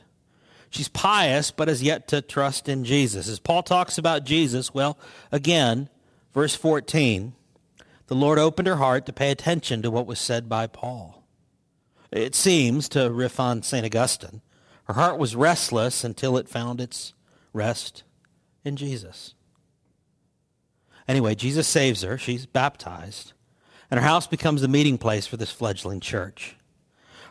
She's 0.70 0.88
pious, 0.88 1.52
but 1.52 1.68
has 1.68 1.84
yet 1.84 2.08
to 2.08 2.22
trust 2.22 2.68
in 2.68 2.86
Jesus. 2.86 3.28
As 3.28 3.40
Paul 3.40 3.62
talks 3.62 4.00
about 4.00 4.24
Jesus, 4.24 4.74
well, 4.74 4.98
again, 5.32 5.90
verse 6.34 6.56
14, 6.56 7.34
the 8.08 8.16
Lord 8.16 8.38
opened 8.38 8.68
her 8.68 8.78
heart 8.78 9.06
to 9.06 9.14
pay 9.14 9.32
attention 9.32 9.82
to 9.82 9.92
what 9.92 10.08
was 10.08 10.20
said 10.20 10.50
by 10.50 10.68
Paul. 10.68 11.24
It 12.12 12.36
seems, 12.36 12.88
to 12.90 13.12
riff 13.12 13.40
on 13.40 13.64
St. 13.64 13.86
Augustine, 13.86 14.42
her 14.86 14.94
heart 14.94 15.18
was 15.18 15.36
restless 15.36 16.04
until 16.04 16.38
it 16.38 16.50
found 16.50 16.82
its 16.82 17.14
rest 17.54 18.04
in 18.64 18.76
Jesus. 18.76 19.34
Anyway, 21.08 21.36
Jesus 21.36 21.68
saves 21.68 22.02
her. 22.02 22.18
She's 22.18 22.46
baptized. 22.46 23.34
And 23.90 24.00
her 24.00 24.06
house 24.06 24.28
becomes 24.28 24.62
the 24.62 24.68
meeting 24.68 24.98
place 24.98 25.28
for 25.28 25.38
this 25.38 25.52
fledgling 25.52 26.00
church. 26.00 26.56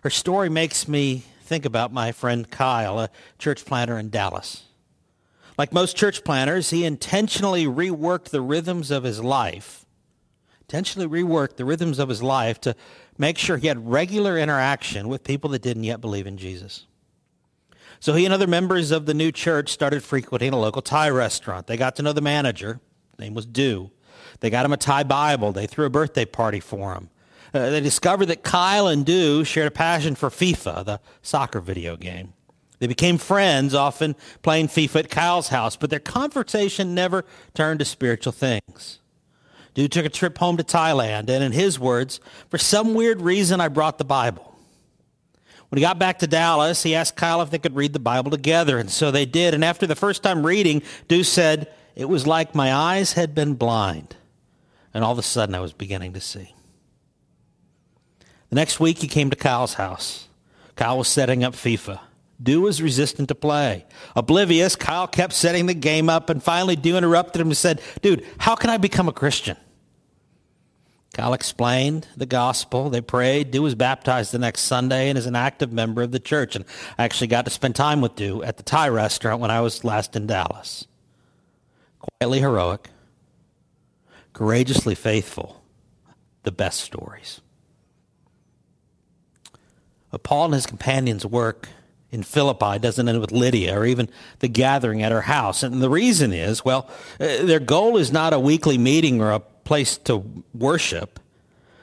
Her 0.02 0.10
story 0.10 0.48
makes 0.48 0.88
me 0.88 1.24
think 1.42 1.64
about 1.64 1.92
my 1.92 2.12
friend 2.12 2.50
Kyle, 2.50 2.98
a 2.98 3.10
church 3.38 3.64
planter 3.64 3.98
in 3.98 4.10
Dallas. 4.10 4.64
Like 5.58 5.72
most 5.72 5.96
church 5.96 6.24
planters, 6.24 6.70
he 6.70 6.84
intentionally 6.84 7.66
reworked 7.66 8.30
the 8.30 8.40
rhythms 8.40 8.90
of 8.90 9.04
his 9.04 9.22
life 9.22 9.82
intentionally 10.72 11.06
reworked 11.06 11.56
the 11.56 11.66
rhythms 11.66 11.98
of 11.98 12.08
his 12.08 12.22
life 12.22 12.58
to 12.58 12.74
make 13.18 13.36
sure 13.36 13.58
he 13.58 13.66
had 13.66 13.90
regular 13.90 14.38
interaction 14.38 15.06
with 15.06 15.22
people 15.22 15.50
that 15.50 15.60
didn't 15.60 15.84
yet 15.84 16.00
believe 16.00 16.26
in 16.26 16.38
Jesus. 16.38 16.86
So 18.00 18.14
he 18.14 18.24
and 18.24 18.32
other 18.32 18.46
members 18.46 18.90
of 18.90 19.04
the 19.04 19.12
new 19.12 19.30
church 19.30 19.70
started 19.70 20.02
frequenting 20.02 20.54
a 20.54 20.58
local 20.58 20.80
Thai 20.80 21.10
restaurant. 21.10 21.66
They 21.66 21.76
got 21.76 21.94
to 21.96 22.02
know 22.02 22.14
the 22.14 22.22
manager. 22.22 22.80
His 23.10 23.18
name 23.18 23.34
was 23.34 23.44
Dew. 23.44 23.90
They 24.40 24.48
got 24.48 24.64
him 24.64 24.72
a 24.72 24.78
Thai 24.78 25.02
Bible. 25.02 25.52
They 25.52 25.66
threw 25.66 25.84
a 25.84 25.90
birthday 25.90 26.24
party 26.24 26.58
for 26.58 26.94
him. 26.94 27.10
Uh, 27.52 27.68
they 27.68 27.82
discovered 27.82 28.26
that 28.26 28.42
Kyle 28.42 28.86
and 28.86 29.04
Dew 29.04 29.44
shared 29.44 29.68
a 29.68 29.70
passion 29.70 30.14
for 30.14 30.30
FIFA, 30.30 30.86
the 30.86 31.00
soccer 31.20 31.60
video 31.60 31.98
game. 31.98 32.32
They 32.78 32.86
became 32.86 33.18
friends, 33.18 33.74
often 33.74 34.16
playing 34.40 34.68
FIFA 34.68 35.00
at 35.00 35.10
Kyle's 35.10 35.48
house, 35.48 35.76
but 35.76 35.90
their 35.90 36.00
conversation 36.00 36.94
never 36.94 37.26
turned 37.52 37.80
to 37.80 37.84
spiritual 37.84 38.32
things. 38.32 39.00
Dew 39.74 39.88
took 39.88 40.04
a 40.04 40.10
trip 40.10 40.38
home 40.38 40.56
to 40.58 40.64
Thailand, 40.64 41.30
and 41.30 41.42
in 41.42 41.52
his 41.52 41.78
words, 41.78 42.20
for 42.50 42.58
some 42.58 42.94
weird 42.94 43.22
reason, 43.22 43.60
I 43.60 43.68
brought 43.68 43.98
the 43.98 44.04
Bible. 44.04 44.54
When 45.70 45.78
he 45.78 45.80
got 45.80 45.98
back 45.98 46.18
to 46.18 46.26
Dallas, 46.26 46.82
he 46.82 46.94
asked 46.94 47.16
Kyle 47.16 47.40
if 47.40 47.50
they 47.50 47.58
could 47.58 47.74
read 47.74 47.94
the 47.94 47.98
Bible 47.98 48.30
together, 48.30 48.76
and 48.76 48.90
so 48.90 49.10
they 49.10 49.24
did. 49.24 49.54
And 49.54 49.64
after 49.64 49.86
the 49.86 49.96
first 49.96 50.22
time 50.22 50.44
reading, 50.44 50.82
Dew 51.08 51.24
said, 51.24 51.72
It 51.96 52.10
was 52.10 52.26
like 52.26 52.54
my 52.54 52.74
eyes 52.74 53.14
had 53.14 53.34
been 53.34 53.54
blind, 53.54 54.16
and 54.92 55.02
all 55.02 55.12
of 55.12 55.18
a 55.18 55.22
sudden 55.22 55.54
I 55.54 55.60
was 55.60 55.72
beginning 55.72 56.12
to 56.12 56.20
see. 56.20 56.54
The 58.50 58.56
next 58.56 58.78
week, 58.78 58.98
he 58.98 59.08
came 59.08 59.30
to 59.30 59.36
Kyle's 59.36 59.74
house. 59.74 60.28
Kyle 60.76 60.98
was 60.98 61.08
setting 61.08 61.42
up 61.42 61.54
FIFA. 61.54 62.00
Dew 62.42 62.62
was 62.62 62.82
resistant 62.82 63.28
to 63.28 63.34
play. 63.34 63.86
Oblivious, 64.16 64.74
Kyle 64.74 65.06
kept 65.06 65.32
setting 65.32 65.66
the 65.66 65.74
game 65.74 66.08
up, 66.08 66.28
and 66.28 66.42
finally 66.42 66.76
Dew 66.76 66.96
interrupted 66.96 67.40
him 67.40 67.48
and 67.48 67.56
said, 67.56 67.80
Dude, 68.00 68.26
how 68.38 68.54
can 68.54 68.70
I 68.70 68.78
become 68.78 69.08
a 69.08 69.12
Christian? 69.12 69.56
Kyle 71.14 71.34
explained 71.34 72.08
the 72.16 72.26
gospel. 72.26 72.88
They 72.88 73.02
prayed. 73.02 73.50
Dew 73.50 73.62
was 73.62 73.74
baptized 73.74 74.32
the 74.32 74.38
next 74.38 74.62
Sunday 74.62 75.10
and 75.10 75.18
is 75.18 75.26
an 75.26 75.36
active 75.36 75.70
member 75.70 76.02
of 76.02 76.10
the 76.10 76.18
church. 76.18 76.56
And 76.56 76.64
I 76.96 77.04
actually 77.04 77.26
got 77.26 77.44
to 77.44 77.50
spend 77.50 77.76
time 77.76 78.00
with 78.00 78.16
Dew 78.16 78.42
at 78.42 78.56
the 78.56 78.62
Thai 78.62 78.88
restaurant 78.88 79.40
when 79.40 79.50
I 79.50 79.60
was 79.60 79.84
last 79.84 80.16
in 80.16 80.26
Dallas. 80.26 80.86
Quietly 81.98 82.40
heroic, 82.40 82.88
courageously 84.32 84.94
faithful, 84.94 85.62
the 86.44 86.52
best 86.52 86.80
stories. 86.80 87.42
Paul 90.22 90.46
and 90.46 90.54
his 90.54 90.66
companions' 90.66 91.24
work 91.26 91.68
in 92.12 92.22
Philippi 92.22 92.78
doesn't 92.78 93.08
end 93.08 93.20
with 93.20 93.32
Lydia 93.32 93.76
or 93.76 93.86
even 93.86 94.08
the 94.40 94.48
gathering 94.48 95.02
at 95.02 95.10
her 95.10 95.22
house. 95.22 95.62
And 95.62 95.82
the 95.82 95.90
reason 95.90 96.32
is, 96.32 96.64
well, 96.64 96.88
uh, 97.18 97.42
their 97.44 97.58
goal 97.58 97.96
is 97.96 98.12
not 98.12 98.34
a 98.34 98.38
weekly 98.38 98.76
meeting 98.76 99.20
or 99.20 99.32
a 99.32 99.40
place 99.40 99.96
to 99.98 100.22
worship. 100.54 101.18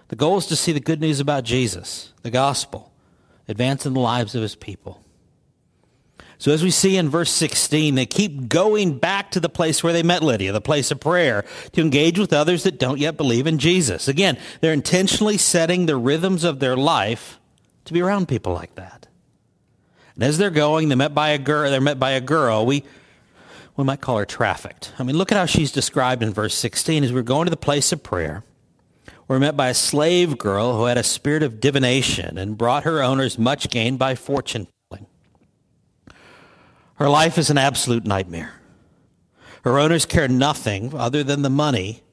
The 0.10 0.16
goal 0.16 0.38
is 0.38 0.46
to 0.48 0.56
see 0.56 0.72
the 0.72 0.80
good 0.80 1.02
news 1.02 1.20
about 1.20 1.44
Jesus, 1.44 2.14
the 2.22 2.30
gospel, 2.30 2.92
advance 3.48 3.86
in 3.88 3.94
the 3.94 4.00
lives 4.00 4.36
of 4.36 4.44
his 4.44 4.56
people. 4.56 5.04
So 6.38 6.54
as 6.54 6.64
we 6.64 6.72
see 6.72 6.96
in 6.96 7.10
verse 7.10 7.32
16, 7.32 7.96
they 7.96 8.06
keep 8.06 8.48
going 8.48 8.98
back 8.98 9.32
to 9.32 9.42
the 9.42 9.50
place 9.50 9.84
where 9.84 9.92
they 9.92 10.04
met 10.04 10.24
Lydia, 10.24 10.54
the 10.54 10.62
place 10.62 10.90
of 10.90 11.00
prayer, 11.00 11.44
to 11.74 11.82
engage 11.82 12.18
with 12.18 12.32
others 12.32 12.64
that 12.64 12.80
don't 12.80 12.98
yet 12.98 13.18
believe 13.18 13.46
in 13.46 13.58
Jesus. 13.58 14.08
Again, 14.08 14.38
they're 14.62 14.72
intentionally 14.72 15.38
setting 15.38 15.86
the 15.86 15.98
rhythms 15.98 16.46
of 16.46 16.60
their 16.60 16.78
life 16.78 17.40
to 17.86 17.94
be 17.94 18.02
around 18.02 18.30
people 18.30 18.54
like 18.54 18.76
that. 18.76 19.09
And 20.20 20.26
as 20.26 20.38
they're 20.38 20.50
going, 20.50 20.90
they're 20.90 20.98
met 20.98 21.16
by 21.16 21.30
a 21.30 21.38
girl, 21.38 21.72
they're 21.72 21.80
met 21.80 21.98
by 21.98 22.12
a 22.12 22.20
girl. 22.20 22.66
We 22.66 22.84
we 23.78 23.86
might 23.86 24.02
call 24.02 24.18
her 24.18 24.26
trafficked. 24.26 24.92
I 25.00 25.04
mean, 25.04 25.16
look 25.16 25.32
at 25.32 25.38
how 25.38 25.46
she's 25.46 25.72
described 25.72 26.22
in 26.22 26.34
verse 26.34 26.54
16 26.56 27.06
as 27.06 27.14
we're 27.14 27.22
going 27.22 27.46
to 27.46 27.50
the 27.50 27.56
place 27.56 27.94
of 27.94 28.04
prayer. 28.04 28.44
We're 29.30 29.40
met 29.40 29.56
by 29.56 29.70
a 29.70 29.74
slave 29.74 30.38
girl 30.38 30.76
who 30.76 30.84
had 30.84 30.98
a 30.98 31.04
spirit 31.04 31.42
of 31.42 31.62
divination 31.62 32.38
and 32.38 32.58
brought 32.58 32.84
her 32.84 33.02
owners 33.02 33.40
much 33.40 33.70
gain 33.70 33.96
by 33.96 34.16
fortune 34.16 34.68
telling. 34.92 35.08
her 36.96 37.08
life 37.08 37.38
is 37.38 37.50
an 37.50 37.58
absolute 37.58 38.06
nightmare. 38.06 38.56
Her 39.64 39.80
owners 39.80 40.06
care 40.06 40.28
nothing 40.28 40.94
other 40.94 41.24
than 41.24 41.44
the 41.44 41.50
money, 41.50 42.04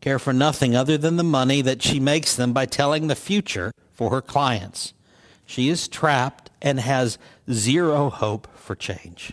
care 0.00 0.18
for 0.18 0.32
nothing 0.32 0.74
other 0.74 0.96
than 0.96 1.18
the 1.18 1.22
money 1.22 1.60
that 1.60 1.82
she 1.82 2.00
makes 2.00 2.34
them 2.34 2.54
by 2.54 2.64
telling 2.64 3.08
the 3.08 3.14
future 3.14 3.72
for 3.92 4.08
her 4.08 4.22
clients. 4.22 4.94
She 5.44 5.68
is 5.68 5.86
trapped 5.86 6.48
and 6.62 6.80
has 6.80 7.18
zero 7.50 8.10
hope 8.10 8.48
for 8.56 8.74
change. 8.74 9.32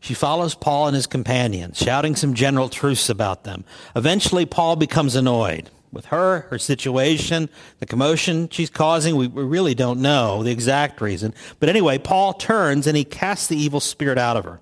She 0.00 0.14
follows 0.14 0.54
Paul 0.54 0.86
and 0.86 0.94
his 0.94 1.06
companions, 1.06 1.78
shouting 1.78 2.14
some 2.14 2.34
general 2.34 2.68
truths 2.68 3.08
about 3.08 3.44
them. 3.44 3.64
Eventually, 3.96 4.46
Paul 4.46 4.76
becomes 4.76 5.16
annoyed 5.16 5.70
with 5.90 6.06
her, 6.06 6.40
her 6.50 6.58
situation, 6.58 7.48
the 7.80 7.86
commotion 7.86 8.48
she's 8.50 8.70
causing. 8.70 9.16
We, 9.16 9.26
really 9.26 9.74
don't 9.74 10.00
know 10.00 10.42
the 10.42 10.52
exact 10.52 11.00
reason. 11.00 11.34
But 11.58 11.70
anyway, 11.70 11.98
Paul 11.98 12.34
turns 12.34 12.86
and 12.86 12.96
he 12.96 13.04
casts 13.04 13.48
the 13.48 13.56
evil 13.56 13.80
spirit 13.80 14.18
out 14.18 14.36
of 14.36 14.44
her. 14.44 14.60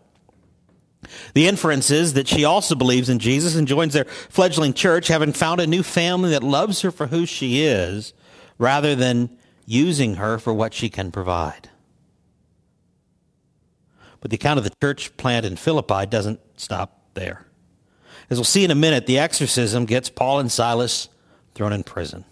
The 1.34 1.46
inference 1.46 1.90
is 1.90 2.14
that 2.14 2.28
she 2.28 2.44
also 2.44 2.74
believes 2.74 3.10
in 3.10 3.18
Jesus 3.18 3.56
and 3.56 3.68
joins 3.68 3.92
their 3.92 4.04
fledgling 4.04 4.72
church, 4.72 5.08
having 5.08 5.32
found 5.32 5.60
a 5.60 5.66
new 5.66 5.82
family 5.82 6.30
that 6.30 6.42
loves 6.42 6.80
her 6.80 6.90
for 6.90 7.08
who 7.08 7.26
she 7.26 7.64
is, 7.64 8.14
rather 8.56 8.94
than 8.94 9.36
using 9.66 10.14
her 10.14 10.38
for 10.38 10.54
what 10.54 10.72
she 10.72 10.88
can 10.88 11.10
provide. 11.10 11.68
But 14.24 14.30
the 14.30 14.36
account 14.36 14.56
of 14.56 14.64
the 14.64 14.72
church 14.80 15.14
plant 15.18 15.44
in 15.44 15.56
Philippi 15.56 16.06
doesn't 16.06 16.40
stop 16.56 16.98
there. 17.12 17.44
As 18.30 18.38
we'll 18.38 18.46
see 18.46 18.64
in 18.64 18.70
a 18.70 18.74
minute, 18.74 19.04
the 19.04 19.18
exorcism 19.18 19.84
gets 19.84 20.08
Paul 20.08 20.40
and 20.40 20.50
Silas 20.50 21.10
thrown 21.54 21.74
in 21.74 21.82
prison. 21.82 22.24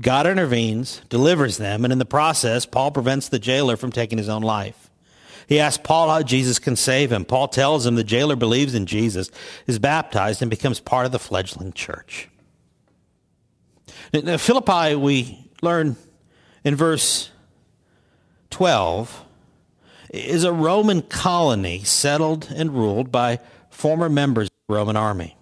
God 0.00 0.26
intervenes, 0.26 1.00
delivers 1.10 1.58
them, 1.58 1.84
and 1.84 1.92
in 1.92 2.00
the 2.00 2.04
process, 2.04 2.66
Paul 2.66 2.90
prevents 2.90 3.28
the 3.28 3.38
jailer 3.38 3.76
from 3.76 3.92
taking 3.92 4.18
his 4.18 4.28
own 4.28 4.42
life. 4.42 4.90
He 5.46 5.60
asks 5.60 5.80
Paul 5.84 6.08
how 6.08 6.22
Jesus 6.22 6.58
can 6.58 6.74
save 6.74 7.12
him. 7.12 7.24
Paul 7.24 7.46
tells 7.46 7.86
him 7.86 7.94
the 7.94 8.02
jailer 8.02 8.34
believes 8.34 8.74
in 8.74 8.86
Jesus, 8.86 9.30
is 9.68 9.78
baptized, 9.78 10.42
and 10.42 10.50
becomes 10.50 10.80
part 10.80 11.06
of 11.06 11.12
the 11.12 11.20
fledgling 11.20 11.72
church. 11.72 12.28
Now, 14.12 14.38
Philippi, 14.38 14.96
we 14.96 15.48
learn 15.62 15.94
in 16.64 16.74
verse 16.74 17.30
12, 18.50 19.26
is 20.12 20.44
a 20.44 20.52
Roman 20.52 21.02
colony 21.02 21.82
settled 21.84 22.48
and 22.54 22.72
ruled 22.72 23.10
by 23.10 23.40
former 23.70 24.08
members 24.08 24.48
of 24.48 24.54
the 24.68 24.74
Roman 24.74 24.96
army. 24.96 25.36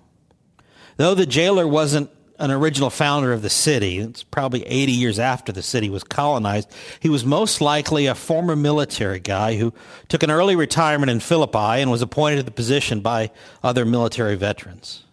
Though 0.97 1.15
the 1.15 1.27
jailer 1.27 1.67
wasn't 1.67 2.11
an 2.41 2.51
original 2.51 2.89
founder 2.89 3.35
of 3.35 3.43
the 3.43 3.51
city. 3.51 3.99
It's 3.99 4.23
probably 4.23 4.67
80 4.67 4.93
years 4.93 5.19
after 5.19 5.53
the 5.53 5.63
city 5.63 5.91
was 5.91 6.03
colonized. 6.03 6.73
He 6.99 7.11
was 7.11 7.23
most 7.23 7.61
likely 7.61 8.07
a 8.07 8.15
former 8.15 8.57
military 8.57 9.21
guy 9.21 9.57
who 9.57 9.75
took 10.09 10.23
an 10.23 10.31
early 10.31 10.57
retirement 10.57 11.11
in 11.11 11.21
Philippi 11.21 11.59
and 11.59 11.91
was 11.91 12.01
appointed 12.01 12.37
to 12.37 12.43
the 12.43 12.51
position 12.51 13.01
by 13.01 13.31
other 13.63 13.85
military 13.85 14.37
veterans. 14.37 15.05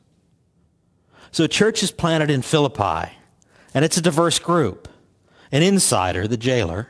So 1.31 1.43
a 1.43 1.49
church 1.49 1.83
is 1.83 1.91
planted 1.91 2.31
in 2.31 2.41
Philippi, 2.41 3.11
and 3.73 3.83
it's 3.83 3.97
a 3.97 4.01
diverse 4.01 4.39
group. 4.39 4.87
An 5.51 5.61
insider, 5.61 6.29
the 6.29 6.37
jailer, 6.37 6.89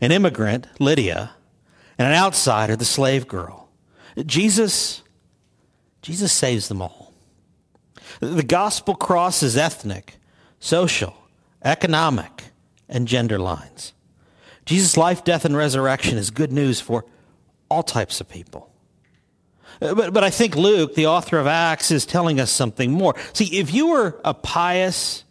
an 0.00 0.12
immigrant, 0.12 0.68
Lydia, 0.78 1.32
and 2.00 2.08
an 2.08 2.14
outsider, 2.14 2.76
the 2.76 2.84
slave 2.86 3.28
girl. 3.28 3.68
Jesus, 4.24 5.02
Jesus 6.00 6.32
saves 6.32 6.68
them 6.68 6.80
all. 6.80 7.12
The 8.20 8.42
gospel 8.42 8.94
crosses 8.94 9.54
ethnic, 9.54 10.16
social, 10.60 11.14
economic, 11.62 12.44
and 12.88 13.06
gender 13.06 13.38
lines. 13.38 13.92
Jesus' 14.64 14.96
life, 14.96 15.24
death, 15.24 15.44
and 15.44 15.54
resurrection 15.54 16.16
is 16.16 16.30
good 16.30 16.52
news 16.52 16.80
for 16.80 17.04
all 17.68 17.82
types 17.82 18.18
of 18.18 18.30
people. 18.30 18.72
But, 19.78 20.14
but 20.14 20.24
I 20.24 20.30
think 20.30 20.56
Luke, 20.56 20.94
the 20.94 21.06
author 21.06 21.38
of 21.38 21.46
Acts, 21.46 21.90
is 21.90 22.06
telling 22.06 22.40
us 22.40 22.50
something 22.50 22.90
more. 22.92 23.14
See, 23.34 23.58
if 23.58 23.74
you 23.74 23.88
were 23.88 24.18
a 24.24 24.32
pious 24.32 25.24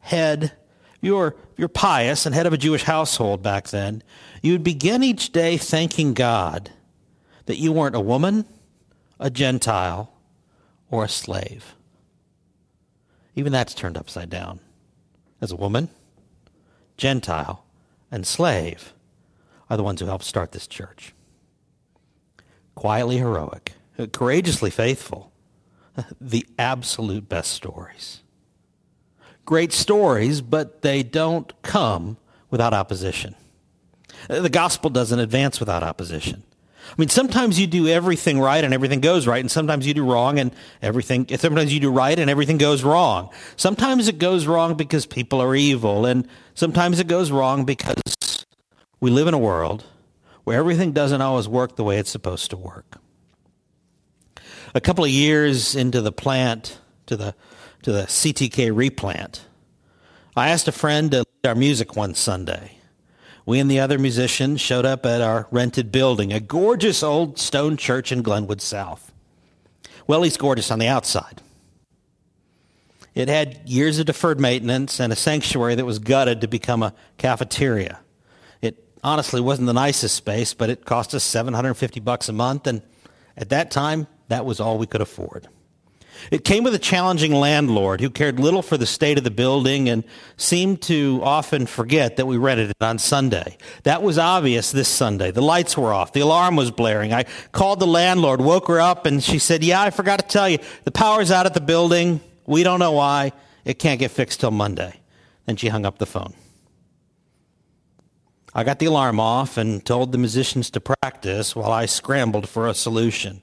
head, 0.00 0.52
you're, 1.00 1.34
you're 1.56 1.68
pious 1.68 2.26
and 2.26 2.34
head 2.34 2.46
of 2.46 2.52
a 2.52 2.58
Jewish 2.58 2.82
household 2.82 3.42
back 3.42 3.68
then, 3.68 4.02
you 4.42 4.52
would 4.52 4.64
begin 4.64 5.02
each 5.02 5.32
day 5.32 5.56
thanking 5.56 6.14
God 6.14 6.70
that 7.46 7.58
you 7.58 7.72
weren't 7.72 7.96
a 7.96 8.00
woman, 8.00 8.44
a 9.18 9.30
Gentile, 9.30 10.12
or 10.90 11.04
a 11.04 11.08
slave. 11.08 11.74
Even 13.34 13.52
that's 13.52 13.74
turned 13.74 13.96
upside 13.96 14.30
down. 14.30 14.60
As 15.40 15.52
a 15.52 15.56
woman, 15.56 15.88
Gentile, 16.96 17.64
and 18.10 18.26
slave 18.26 18.92
are 19.70 19.76
the 19.76 19.82
ones 19.82 20.00
who 20.00 20.06
helped 20.06 20.24
start 20.24 20.52
this 20.52 20.66
church. 20.66 21.14
Quietly 22.74 23.16
heroic, 23.16 23.72
courageously 24.12 24.70
faithful, 24.70 25.32
the 26.20 26.46
absolute 26.58 27.28
best 27.28 27.52
stories. 27.52 28.19
Great 29.50 29.72
stories, 29.72 30.40
but 30.42 30.82
they 30.82 31.02
don't 31.02 31.60
come 31.62 32.16
without 32.50 32.72
opposition. 32.72 33.34
The 34.28 34.48
gospel 34.48 34.90
doesn't 34.90 35.18
advance 35.18 35.58
without 35.58 35.82
opposition. 35.82 36.44
I 36.88 36.94
mean, 36.96 37.08
sometimes 37.08 37.58
you 37.58 37.66
do 37.66 37.88
everything 37.88 38.38
right 38.38 38.62
and 38.62 38.72
everything 38.72 39.00
goes 39.00 39.26
right, 39.26 39.40
and 39.40 39.50
sometimes 39.50 39.88
you 39.88 39.92
do 39.92 40.08
wrong 40.08 40.38
and 40.38 40.52
everything, 40.80 41.26
sometimes 41.36 41.74
you 41.74 41.80
do 41.80 41.90
right 41.90 42.16
and 42.16 42.30
everything 42.30 42.58
goes 42.58 42.84
wrong. 42.84 43.30
Sometimes 43.56 44.06
it 44.06 44.18
goes 44.18 44.46
wrong 44.46 44.76
because 44.76 45.04
people 45.04 45.42
are 45.42 45.56
evil, 45.56 46.06
and 46.06 46.28
sometimes 46.54 47.00
it 47.00 47.08
goes 47.08 47.32
wrong 47.32 47.64
because 47.64 47.96
we 49.00 49.10
live 49.10 49.26
in 49.26 49.34
a 49.34 49.38
world 49.38 49.82
where 50.44 50.60
everything 50.60 50.92
doesn't 50.92 51.22
always 51.22 51.48
work 51.48 51.74
the 51.74 51.82
way 51.82 51.98
it's 51.98 52.08
supposed 52.08 52.50
to 52.50 52.56
work. 52.56 52.98
A 54.76 54.80
couple 54.80 55.02
of 55.02 55.10
years 55.10 55.74
into 55.74 56.00
the 56.00 56.12
plant, 56.12 56.78
to 57.06 57.16
the, 57.16 57.34
to 57.82 57.92
the 57.92 58.02
CTK 58.02 58.74
replant, 58.74 59.46
I 60.36 60.48
asked 60.50 60.68
a 60.68 60.72
friend 60.72 61.10
to 61.10 61.18
lead 61.18 61.48
our 61.48 61.54
music 61.54 61.96
one 61.96 62.14
Sunday 62.14 62.80
we 63.50 63.58
and 63.58 63.68
the 63.68 63.80
other 63.80 63.98
musicians 63.98 64.60
showed 64.60 64.84
up 64.84 65.04
at 65.04 65.20
our 65.20 65.48
rented 65.50 65.90
building, 65.90 66.32
a 66.32 66.38
gorgeous 66.38 67.02
old 67.02 67.36
stone 67.36 67.76
church 67.76 68.12
in 68.12 68.22
Glenwood 68.22 68.60
South. 68.60 69.12
Well, 70.06 70.22
he's 70.22 70.36
gorgeous 70.36 70.70
on 70.70 70.78
the 70.78 70.86
outside. 70.86 71.42
It 73.12 73.28
had 73.28 73.68
years 73.68 73.98
of 73.98 74.06
deferred 74.06 74.38
maintenance 74.38 75.00
and 75.00 75.12
a 75.12 75.16
sanctuary 75.16 75.74
that 75.74 75.84
was 75.84 75.98
gutted 75.98 76.40
to 76.42 76.48
become 76.48 76.82
a 76.84 76.94
cafeteria. 77.18 77.98
It 78.62 78.84
honestly 79.02 79.40
wasn't 79.40 79.66
the 79.66 79.72
nicest 79.72 80.14
space, 80.14 80.54
but 80.54 80.70
it 80.70 80.84
cost 80.84 81.12
us 81.12 81.24
750 81.24 81.98
bucks 82.00 82.28
a 82.28 82.32
month, 82.32 82.68
and 82.68 82.82
at 83.36 83.48
that 83.48 83.72
time, 83.72 84.06
that 84.28 84.44
was 84.44 84.60
all 84.60 84.78
we 84.78 84.86
could 84.86 85.00
afford. 85.00 85.48
It 86.30 86.44
came 86.44 86.64
with 86.64 86.74
a 86.74 86.78
challenging 86.78 87.32
landlord 87.32 88.00
who 88.00 88.10
cared 88.10 88.38
little 88.38 88.62
for 88.62 88.76
the 88.76 88.86
state 88.86 89.18
of 89.18 89.24
the 89.24 89.30
building 89.30 89.88
and 89.88 90.04
seemed 90.36 90.82
to 90.82 91.20
often 91.22 91.66
forget 91.66 92.16
that 92.16 92.26
we 92.26 92.36
rented 92.36 92.70
it 92.70 92.76
on 92.80 92.98
Sunday. 92.98 93.56
That 93.82 94.02
was 94.02 94.18
obvious 94.18 94.72
this 94.72 94.88
Sunday. 94.88 95.30
The 95.30 95.42
lights 95.42 95.76
were 95.76 95.92
off. 95.92 96.12
The 96.12 96.20
alarm 96.20 96.56
was 96.56 96.70
blaring. 96.70 97.12
I 97.12 97.24
called 97.52 97.80
the 97.80 97.86
landlord, 97.86 98.40
woke 98.40 98.68
her 98.68 98.80
up, 98.80 99.06
and 99.06 99.22
she 99.22 99.38
said, 99.38 99.64
yeah, 99.64 99.82
I 99.82 99.90
forgot 99.90 100.18
to 100.20 100.26
tell 100.26 100.48
you. 100.48 100.58
The 100.84 100.90
power's 100.90 101.30
out 101.30 101.46
at 101.46 101.54
the 101.54 101.60
building. 101.60 102.20
We 102.46 102.62
don't 102.62 102.78
know 102.78 102.92
why. 102.92 103.32
It 103.64 103.78
can't 103.78 103.98
get 103.98 104.10
fixed 104.10 104.40
till 104.40 104.50
Monday. 104.50 105.00
Then 105.46 105.56
she 105.56 105.68
hung 105.68 105.84
up 105.84 105.98
the 105.98 106.06
phone. 106.06 106.34
I 108.52 108.64
got 108.64 108.80
the 108.80 108.86
alarm 108.86 109.20
off 109.20 109.56
and 109.56 109.84
told 109.84 110.12
the 110.12 110.18
musicians 110.18 110.70
to 110.70 110.80
practice 110.80 111.54
while 111.54 111.70
I 111.70 111.86
scrambled 111.86 112.48
for 112.48 112.66
a 112.66 112.74
solution. 112.74 113.42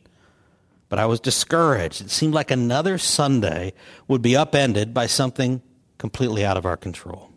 But 0.90 1.00
I 1.00 1.06
was 1.06 1.20
discouraged. 1.20 2.02
It 2.02 2.12
seemed 2.12 2.34
like 2.34 2.52
another 2.52 2.98
Sunday 2.98 3.74
would 4.08 4.22
be 4.22 4.38
upended 4.38 4.94
by 4.94 5.08
something 5.08 5.62
completely 5.98 6.46
out 6.46 6.58
of 6.58 6.66
our 6.66 6.78
control. 6.78 7.32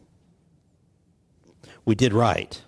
We 1.84 1.94
did 1.94 2.12
right. 2.12 2.60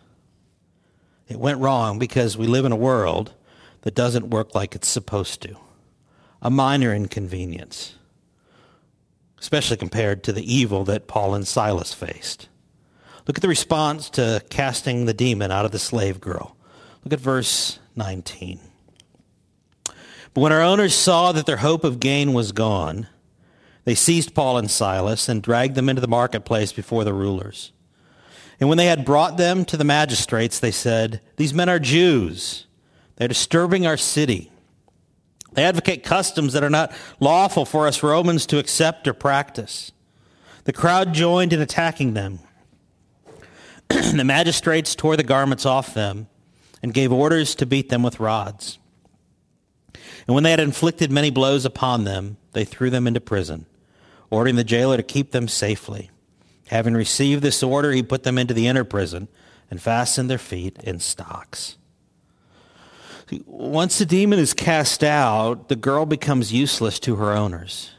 It 1.28 1.38
went 1.38 1.60
wrong 1.60 1.98
because 1.98 2.36
we 2.36 2.46
live 2.46 2.64
in 2.64 2.72
a 2.72 2.76
world 2.76 3.32
that 3.82 3.94
doesn't 3.94 4.30
work 4.30 4.54
like 4.54 4.74
it's 4.74 4.88
supposed 4.88 5.42
to. 5.42 5.56
A 6.40 6.50
minor 6.50 6.92
inconvenience, 6.92 7.94
especially 9.38 9.76
compared 9.76 10.24
to 10.24 10.32
the 10.32 10.52
evil 10.52 10.84
that 10.84 11.06
Paul 11.06 11.34
and 11.34 11.46
Silas 11.46 11.94
faced. 11.94 12.48
Look 13.26 13.38
at 13.38 13.42
the 13.42 13.48
response 13.48 14.10
to 14.10 14.42
casting 14.50 15.04
the 15.04 15.14
demon 15.14 15.52
out 15.52 15.64
of 15.64 15.70
the 15.70 15.78
slave 15.78 16.20
girl. 16.20 16.56
Look 17.04 17.12
at 17.12 17.20
verse 17.20 17.78
19. 17.94 18.58
But 20.34 20.40
when 20.40 20.52
our 20.52 20.62
owners 20.62 20.94
saw 20.94 21.32
that 21.32 21.46
their 21.46 21.58
hope 21.58 21.84
of 21.84 22.00
gain 22.00 22.32
was 22.32 22.52
gone, 22.52 23.06
they 23.84 23.94
seized 23.94 24.34
Paul 24.34 24.58
and 24.58 24.70
Silas 24.70 25.28
and 25.28 25.42
dragged 25.42 25.74
them 25.74 25.88
into 25.88 26.00
the 26.00 26.08
marketplace 26.08 26.72
before 26.72 27.04
the 27.04 27.12
rulers. 27.12 27.72
And 28.60 28.68
when 28.68 28.78
they 28.78 28.86
had 28.86 29.04
brought 29.04 29.36
them 29.36 29.64
to 29.66 29.76
the 29.76 29.84
magistrates, 29.84 30.58
they 30.58 30.70
said, 30.70 31.20
These 31.36 31.52
men 31.52 31.68
are 31.68 31.80
Jews. 31.80 32.66
They're 33.16 33.28
disturbing 33.28 33.86
our 33.86 33.96
city. 33.96 34.52
They 35.52 35.64
advocate 35.64 36.04
customs 36.04 36.52
that 36.54 36.64
are 36.64 36.70
not 36.70 36.94
lawful 37.20 37.64
for 37.64 37.86
us 37.86 38.02
Romans 38.02 38.46
to 38.46 38.58
accept 38.58 39.06
or 39.06 39.12
practice. 39.12 39.92
The 40.64 40.72
crowd 40.72 41.12
joined 41.12 41.52
in 41.52 41.60
attacking 41.60 42.14
them. 42.14 42.38
the 43.88 44.24
magistrates 44.24 44.94
tore 44.94 45.16
the 45.16 45.24
garments 45.24 45.66
off 45.66 45.92
them 45.92 46.28
and 46.82 46.94
gave 46.94 47.12
orders 47.12 47.54
to 47.56 47.66
beat 47.66 47.88
them 47.90 48.02
with 48.02 48.20
rods. 48.20 48.78
And 50.26 50.34
when 50.34 50.44
they 50.44 50.50
had 50.50 50.60
inflicted 50.60 51.10
many 51.10 51.30
blows 51.30 51.64
upon 51.64 52.04
them, 52.04 52.36
they 52.52 52.64
threw 52.64 52.90
them 52.90 53.06
into 53.06 53.20
prison, 53.20 53.66
ordering 54.30 54.56
the 54.56 54.64
jailer 54.64 54.96
to 54.96 55.02
keep 55.02 55.32
them 55.32 55.48
safely. 55.48 56.10
Having 56.68 56.94
received 56.94 57.42
this 57.42 57.62
order, 57.62 57.92
he 57.92 58.02
put 58.02 58.22
them 58.22 58.38
into 58.38 58.54
the 58.54 58.66
inner 58.66 58.84
prison 58.84 59.28
and 59.70 59.80
fastened 59.80 60.30
their 60.30 60.38
feet 60.38 60.78
in 60.82 61.00
stocks. 61.00 61.76
Once 63.46 63.98
the 63.98 64.04
demon 64.04 64.38
is 64.38 64.52
cast 64.52 65.02
out, 65.02 65.68
the 65.68 65.76
girl 65.76 66.04
becomes 66.04 66.52
useless 66.52 66.98
to 66.98 67.16
her 67.16 67.32
owners. 67.32 67.92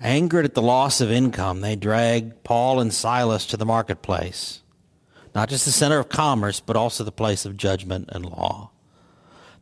Angered 0.00 0.44
at 0.44 0.54
the 0.54 0.60
loss 0.60 1.00
of 1.00 1.12
income, 1.12 1.60
they 1.60 1.76
drag 1.76 2.42
Paul 2.42 2.80
and 2.80 2.92
Silas 2.92 3.46
to 3.46 3.56
the 3.56 3.64
marketplace, 3.64 4.60
not 5.34 5.48
just 5.48 5.64
the 5.64 5.70
center 5.70 5.98
of 5.98 6.08
commerce, 6.08 6.60
but 6.60 6.76
also 6.76 7.04
the 7.04 7.12
place 7.12 7.46
of 7.46 7.56
judgment 7.56 8.08
and 8.12 8.26
law. 8.26 8.71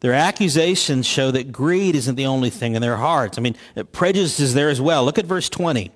Their 0.00 0.14
accusations 0.14 1.06
show 1.06 1.30
that 1.30 1.52
greed 1.52 1.94
isn't 1.94 2.14
the 2.14 2.26
only 2.26 2.50
thing 2.50 2.74
in 2.74 2.82
their 2.82 2.96
hearts. 2.96 3.36
I 3.36 3.42
mean, 3.42 3.56
prejudice 3.92 4.40
is 4.40 4.54
there 4.54 4.70
as 4.70 4.80
well. 4.80 5.04
Look 5.04 5.18
at 5.18 5.26
verse 5.26 5.48
20. 5.48 5.90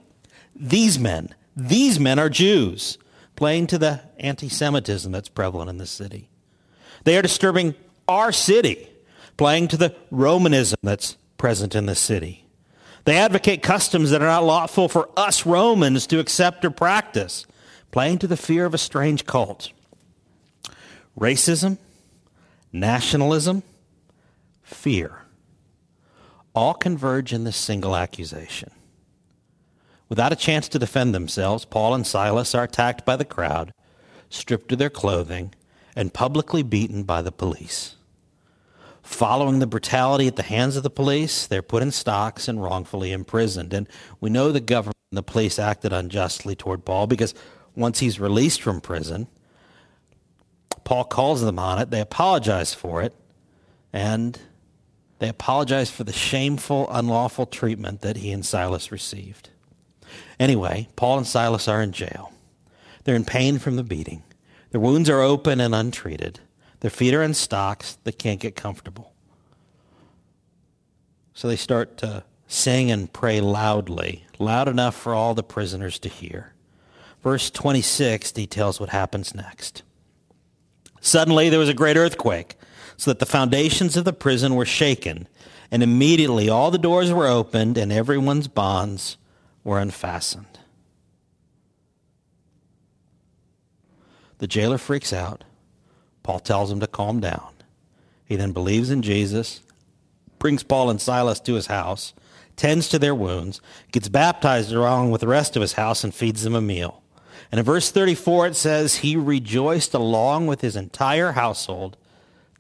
These 0.55 0.99
men, 0.99 1.35
these 1.57 1.99
men 1.99 2.19
are 2.19 2.29
Jews, 2.29 2.99
playing 3.35 3.67
to 3.69 3.79
the 3.79 4.03
anti 4.19 4.49
Semitism 4.49 5.11
that's 5.11 5.29
prevalent 5.29 5.71
in 5.71 5.79
the 5.79 5.87
city. 5.87 6.29
They 7.05 7.17
are 7.17 7.23
disturbing 7.23 7.75
our 8.07 8.31
city, 8.31 8.89
playing 9.37 9.69
to 9.69 9.77
the 9.77 9.95
Romanism 10.11 10.79
that's 10.83 11.17
present 11.39 11.75
in 11.75 11.87
the 11.87 11.95
city. 11.95 12.45
They 13.05 13.17
advocate 13.17 13.63
customs 13.63 14.11
that 14.11 14.23
are 14.23 14.29
not 14.29 14.45
lawful 14.45 14.89
for 14.89 15.09
us 15.17 15.45
Romans 15.45 16.07
to 16.09 16.19
accept 16.19 16.65
or 16.65 16.71
practice, 16.71 17.47
playing 17.91 18.19
to 18.19 18.27
the 18.27 18.37
fear 18.37 18.65
of 18.65 18.75
a 18.75 18.79
strange 18.79 19.27
cult. 19.27 19.71
Racism, 21.19 21.79
nationalism, 22.73 23.63
fear 24.65 25.25
all 26.55 26.75
converge 26.75 27.33
in 27.33 27.45
this 27.45 27.57
single 27.57 27.97
accusation. 27.97 28.71
Without 30.09 30.33
a 30.33 30.37
chance 30.37 30.69
to 30.69 30.79
defend 30.79 31.15
themselves, 31.15 31.65
Paul 31.65 31.95
and 31.95 32.07
Silas 32.07 32.55
are 32.55 32.65
attacked 32.65 33.05
by 33.05 33.17
the 33.17 33.25
crowd, 33.25 33.73
stripped 34.29 34.71
of 34.73 34.79
their 34.79 34.91
clothing, 34.91 35.55
and 35.97 36.15
publicly 36.15 36.63
beaten 36.63 37.03
by 37.03 37.23
the 37.23 37.33
police. 37.33 37.97
Following 39.03 39.59
the 39.59 39.67
brutality 39.67 40.27
at 40.27 40.37
the 40.37 40.43
hands 40.43 40.77
of 40.77 40.83
the 40.83 40.91
police, 40.91 41.47
they're 41.47 41.63
put 41.63 41.83
in 41.83 41.91
stocks 41.91 42.49
and 42.49 42.63
wrongfully 42.63 43.13
imprisoned. 43.13 43.75
And 43.75 43.89
we 44.21 44.31
know 44.31 44.51
the 44.51 44.61
government 44.61 44.97
and 45.11 45.19
the 45.19 45.23
police 45.23 45.59
acted 45.59 45.93
unjustly 45.93 46.57
toward 46.57 46.85
Paul 46.85 47.07
because 47.07 47.35
once 47.77 47.99
he's 47.99 48.21
released 48.21 48.63
from 48.63 48.81
prison, 48.81 49.27
Paul 50.85 51.05
calls 51.05 51.43
them 51.43 51.59
on 51.59 51.79
it. 51.79 51.91
They 51.91 52.01
apologize 52.01 52.73
for 52.73 53.03
it. 53.03 53.15
And 53.93 54.39
they 55.19 55.29
apologize 55.29 55.91
for 55.91 56.05
the 56.05 56.13
shameful, 56.13 56.89
unlawful 56.91 57.47
treatment 57.47 58.01
that 58.01 58.17
he 58.17 58.33
and 58.33 58.45
Silas 58.45 58.91
received. 58.91 59.51
Anyway, 60.39 60.89
Paul 60.97 61.19
and 61.19 61.27
Silas 61.27 61.69
are 61.69 61.83
in 61.83 61.93
jail. 61.93 62.33
They're 63.05 63.15
in 63.15 63.25
pain 63.25 63.59
from 63.59 63.77
the 63.77 63.85
beating. 63.85 64.23
Their 64.71 64.81
wounds 64.81 65.09
are 65.09 65.21
open 65.21 65.61
and 65.61 65.75
untreated. 65.75 66.41
Their 66.81 66.91
feet 66.91 67.15
are 67.15 67.23
in 67.23 67.35
stocks. 67.35 67.99
They 68.05 68.13
can't 68.13 68.41
get 68.41 68.57
comfortable. 68.57 69.13
So 71.33 71.49
they 71.49 71.57
start 71.57 71.97
to 71.99 72.25
sing 72.47 72.91
and 72.91 73.13
pray 73.13 73.41
loudly, 73.41 74.27
loud 74.39 74.69
enough 74.69 74.95
for 74.95 75.15
all 75.15 75.35
the 75.35 75.43
prisoners 75.43 75.99
to 76.01 76.09
hear. 76.09 76.53
Verse 77.23 77.51
26 77.51 78.33
details 78.33 78.79
what 78.79 78.91
happens 78.91 79.35
next. 79.35 79.83
Suddenly 81.01 81.51
there 81.51 81.59
was 81.59 81.69
a 81.69 81.75
great 81.75 81.97
earthquake, 81.97 82.57
so 82.97 83.11
that 83.11 83.19
the 83.19 83.27
foundations 83.27 83.97
of 83.97 84.05
the 84.05 84.13
prison 84.13 84.55
were 84.55 84.65
shaken, 84.65 85.29
and 85.71 85.83
immediately 85.83 86.49
all 86.49 86.71
the 86.71 86.79
doors 86.79 87.13
were 87.13 87.27
opened 87.27 87.77
and 87.77 87.93
everyone's 87.93 88.49
bonds 88.49 89.17
were 89.63 89.79
unfastened. 89.79 90.59
The 94.39 94.47
jailer 94.47 94.79
freaks 94.79 95.13
out. 95.13 95.45
Paul 96.23 96.41
tells 96.41 96.71
him 96.71 96.81
to 96.81 96.87
calm 96.87 97.21
down. 97.21 97.53
He 98.25 98.37
then 98.37 98.53
believes 98.53 98.91
in 98.91 99.03
Jesus, 99.03 99.61
brings 100.39 100.63
Paul 100.63 100.91
and 100.91 101.01
Silas 101.01 101.41
to 101.41 101.55
his 101.55 101.67
house, 101.67 102.15
tends 102.57 102.89
to 102.89 102.99
their 102.99 103.15
wounds, 103.15 103.61
gets 103.93 104.09
baptized 104.09 104.73
along 104.73 105.11
with 105.11 105.21
the 105.21 105.29
rest 105.29 105.57
of 105.57 105.63
his 105.63 105.75
house, 105.75 106.05
and 106.05 106.15
feeds 106.15 106.43
them 106.43 106.55
a 106.55 106.61
meal. 106.61 107.03
And 107.51 107.59
in 107.59 107.65
verse 107.65 107.91
34, 107.91 108.49
it 108.49 108.57
says, 108.57 108.97
He 108.97 109.17
rejoiced 109.17 109.95
along 109.95 110.47
with 110.47 110.61
his 110.61 110.77
entire 110.77 111.33
household 111.33 111.97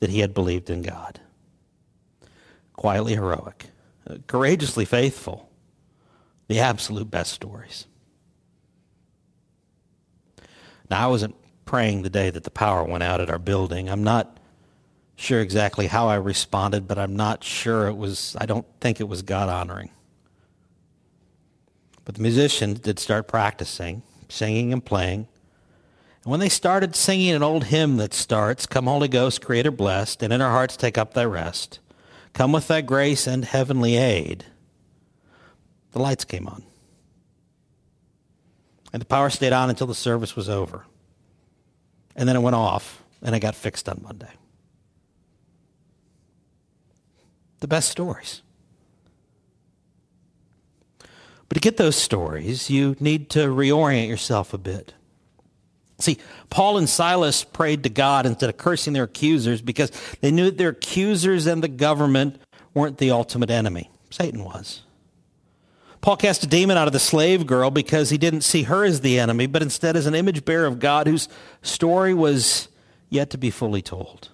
that 0.00 0.10
he 0.10 0.20
had 0.20 0.34
believed 0.34 0.70
in 0.70 0.82
God. 0.82 1.20
Quietly 2.74 3.14
heroic, 3.14 3.66
courageously 4.26 4.84
faithful, 4.84 5.48
the 6.48 6.60
absolute 6.60 7.10
best 7.10 7.32
stories. 7.32 7.86
Now, 10.90 11.04
I 11.04 11.06
wasn't 11.06 11.36
praying 11.64 12.02
the 12.02 12.10
day 12.10 12.30
that 12.30 12.44
the 12.44 12.50
power 12.50 12.84
went 12.84 13.02
out 13.02 13.20
at 13.20 13.30
our 13.30 13.38
building. 13.38 13.88
I'm 13.88 14.04
not 14.04 14.38
sure 15.16 15.40
exactly 15.40 15.86
how 15.86 16.08
I 16.08 16.16
responded, 16.16 16.86
but 16.86 16.98
I'm 16.98 17.16
not 17.16 17.42
sure 17.44 17.88
it 17.88 17.96
was, 17.96 18.36
I 18.40 18.46
don't 18.46 18.66
think 18.80 19.00
it 19.00 19.08
was 19.08 19.22
God 19.22 19.48
honoring. 19.48 19.90
But 22.04 22.16
the 22.16 22.22
musicians 22.22 22.80
did 22.80 22.98
start 22.98 23.28
practicing, 23.28 24.02
singing 24.28 24.72
and 24.72 24.84
playing. 24.84 25.26
And 26.24 26.30
when 26.30 26.40
they 26.40 26.48
started 26.48 26.96
singing 26.96 27.34
an 27.34 27.42
old 27.42 27.64
hymn 27.64 27.98
that 27.98 28.14
starts, 28.14 28.66
Come 28.66 28.86
Holy 28.86 29.08
Ghost, 29.08 29.42
Creator 29.42 29.72
blessed, 29.72 30.22
and 30.22 30.32
in 30.32 30.40
our 30.40 30.50
hearts 30.50 30.76
take 30.76 30.96
up 30.96 31.12
thy 31.12 31.24
rest, 31.26 31.80
come 32.32 32.50
with 32.50 32.66
thy 32.66 32.80
grace 32.80 33.26
and 33.26 33.44
heavenly 33.44 33.96
aid, 33.96 34.46
the 35.92 35.98
lights 35.98 36.24
came 36.24 36.46
on. 36.46 36.64
And 38.92 39.02
the 39.02 39.06
power 39.06 39.28
stayed 39.28 39.52
on 39.52 39.68
until 39.68 39.86
the 39.86 39.94
service 39.94 40.34
was 40.34 40.48
over. 40.48 40.86
And 42.16 42.28
then 42.28 42.36
it 42.36 42.40
went 42.40 42.56
off, 42.56 43.02
and 43.22 43.34
it 43.34 43.40
got 43.40 43.54
fixed 43.54 43.88
on 43.88 44.00
Monday. 44.02 44.30
The 47.60 47.68
best 47.68 47.90
stories. 47.90 48.40
But 51.48 51.56
to 51.56 51.60
get 51.60 51.76
those 51.76 51.96
stories, 51.96 52.70
you 52.70 52.96
need 52.98 53.28
to 53.30 53.48
reorient 53.48 54.08
yourself 54.08 54.54
a 54.54 54.58
bit. 54.58 54.94
See, 55.98 56.18
Paul 56.50 56.78
and 56.78 56.88
Silas 56.88 57.44
prayed 57.44 57.84
to 57.84 57.88
God 57.88 58.26
instead 58.26 58.50
of 58.50 58.56
cursing 58.56 58.92
their 58.92 59.04
accusers 59.04 59.62
because 59.62 59.92
they 60.20 60.30
knew 60.30 60.46
that 60.46 60.58
their 60.58 60.70
accusers 60.70 61.46
and 61.46 61.62
the 61.62 61.68
government 61.68 62.40
weren't 62.74 62.98
the 62.98 63.12
ultimate 63.12 63.50
enemy. 63.50 63.90
Satan 64.10 64.44
was. 64.44 64.82
Paul 66.00 66.16
cast 66.16 66.44
a 66.44 66.46
demon 66.46 66.76
out 66.76 66.86
of 66.86 66.92
the 66.92 66.98
slave 66.98 67.46
girl 67.46 67.70
because 67.70 68.10
he 68.10 68.18
didn't 68.18 68.42
see 68.42 68.64
her 68.64 68.84
as 68.84 69.00
the 69.00 69.18
enemy, 69.18 69.46
but 69.46 69.62
instead 69.62 69.96
as 69.96 70.06
an 70.06 70.14
image 70.14 70.44
bearer 70.44 70.66
of 70.66 70.78
God 70.78 71.06
whose 71.06 71.28
story 71.62 72.12
was 72.12 72.68
yet 73.08 73.30
to 73.30 73.38
be 73.38 73.50
fully 73.50 73.80
told. 73.80 74.28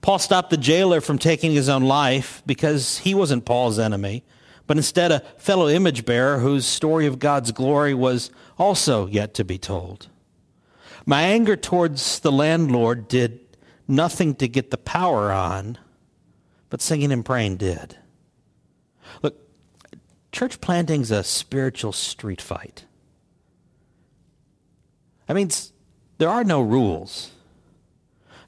Paul 0.00 0.18
stopped 0.18 0.50
the 0.50 0.56
jailer 0.56 1.00
from 1.00 1.18
taking 1.18 1.52
his 1.52 1.68
own 1.68 1.82
life 1.82 2.42
because 2.44 2.98
he 2.98 3.14
wasn't 3.14 3.44
Paul's 3.44 3.78
enemy, 3.78 4.24
but 4.66 4.76
instead 4.76 5.12
a 5.12 5.20
fellow 5.38 5.68
image 5.68 6.04
bearer 6.04 6.40
whose 6.40 6.66
story 6.66 7.06
of 7.06 7.20
God's 7.20 7.52
glory 7.52 7.94
was 7.94 8.32
also 8.58 9.06
yet 9.06 9.34
to 9.34 9.44
be 9.44 9.58
told. 9.58 10.08
My 11.06 11.22
anger 11.22 11.56
towards 11.56 12.20
the 12.20 12.32
landlord 12.32 13.08
did 13.08 13.40
nothing 13.88 14.34
to 14.36 14.48
get 14.48 14.70
the 14.70 14.78
power 14.78 15.32
on, 15.32 15.78
but 16.70 16.80
singing 16.80 17.12
and 17.12 17.24
praying 17.24 17.56
did. 17.56 17.98
Look, 19.22 19.36
church 20.30 20.60
planting's 20.60 21.10
a 21.10 21.24
spiritual 21.24 21.92
street 21.92 22.40
fight. 22.40 22.84
I 25.28 25.34
mean, 25.34 25.50
there 26.18 26.28
are 26.28 26.44
no 26.44 26.60
rules. 26.60 27.30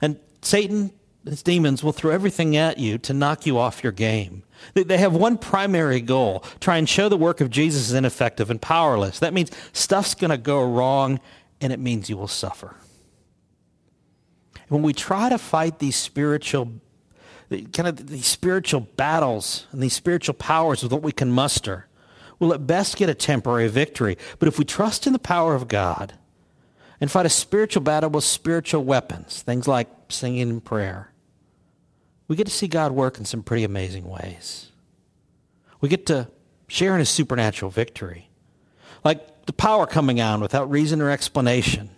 And 0.01 0.19
Satan, 0.43 0.93
his 1.25 1.43
demons, 1.43 1.83
will 1.83 1.93
throw 1.93 2.11
everything 2.11 2.57
at 2.57 2.79
you 2.79 2.99
to 2.99 3.13
knock 3.13 3.47
you 3.47 3.59
off 3.59 3.83
your 3.83 3.93
game. 3.93 4.43
They 4.75 4.99
have 4.99 5.15
one 5.15 5.39
primary 5.39 6.01
goal 6.01 6.45
try 6.61 6.77
and 6.77 6.89
show 6.89 7.09
the 7.09 7.17
work 7.17 7.41
of 7.41 7.51
Jesus 7.51 7.89
is 7.89 7.95
ineffective 7.95 8.51
and 8.51 8.61
powerless. 8.61 9.19
That 9.19 9.35
means 9.35 9.51
stuff's 9.73 10.15
going 10.15 10.31
to 10.31 10.39
go 10.39 10.63
wrong, 10.63 11.21
and 11.65 11.73
it 11.73 11.81
means 11.81 12.11
you 12.11 12.17
will 12.19 12.29
suffer. 12.29 12.77
when 14.69 14.83
we 14.83 14.93
try 14.93 15.31
to 15.31 15.39
fight 15.39 15.79
these 15.79 15.97
spiritual 15.97 16.73
kind 17.73 17.89
of 17.89 18.07
these 18.07 18.27
spiritual 18.27 18.81
battles 18.81 19.67
and 19.73 19.83
these 19.83 19.95
spiritual 19.95 20.35
powers 20.35 20.83
with 20.83 20.93
what 20.93 21.03
we 21.03 21.13
can 21.13 21.31
muster, 21.31 21.87
we'll 22.39 22.53
at 22.53 22.67
best 22.67 22.97
get 22.97 23.09
a 23.09 23.15
temporary 23.15 23.69
victory. 23.69 24.19
But 24.39 24.49
if 24.49 24.59
we 24.59 24.65
trust 24.67 25.07
in 25.07 25.15
the 25.15 25.19
power 25.19 25.55
of 25.55 25.69
God 25.69 26.15
and 27.01 27.11
fight 27.11 27.25
a 27.25 27.31
spiritual 27.31 27.83
battle 27.83 28.11
with 28.11 28.25
spiritual 28.25 28.85
weapons, 28.85 29.41
things 29.41 29.67
like 29.67 29.89
singing 30.11 30.51
and 30.51 30.65
prayer, 30.65 31.13
we 32.29 32.37
get 32.37 32.47
to 32.47 32.53
see 32.53 32.69
God 32.69 32.93
work 32.93 33.17
in 33.17 33.25
some 33.25 33.43
pretty 33.43 33.65
amazing 33.65 34.05
ways. 34.05 34.71
We 35.81 35.89
get 35.89 36.05
to 36.07 36.29
share 36.69 36.93
in 36.93 36.99
his 36.99 37.11
supernatural 37.11 37.71
victory. 37.71 38.29
Like 39.03 39.27
the 39.47 39.53
power 39.53 39.87
coming 39.87 40.21
on 40.21 40.41
without 40.41 40.71
reason 40.71 41.01
or 41.01 41.11
explanation, 41.11 41.91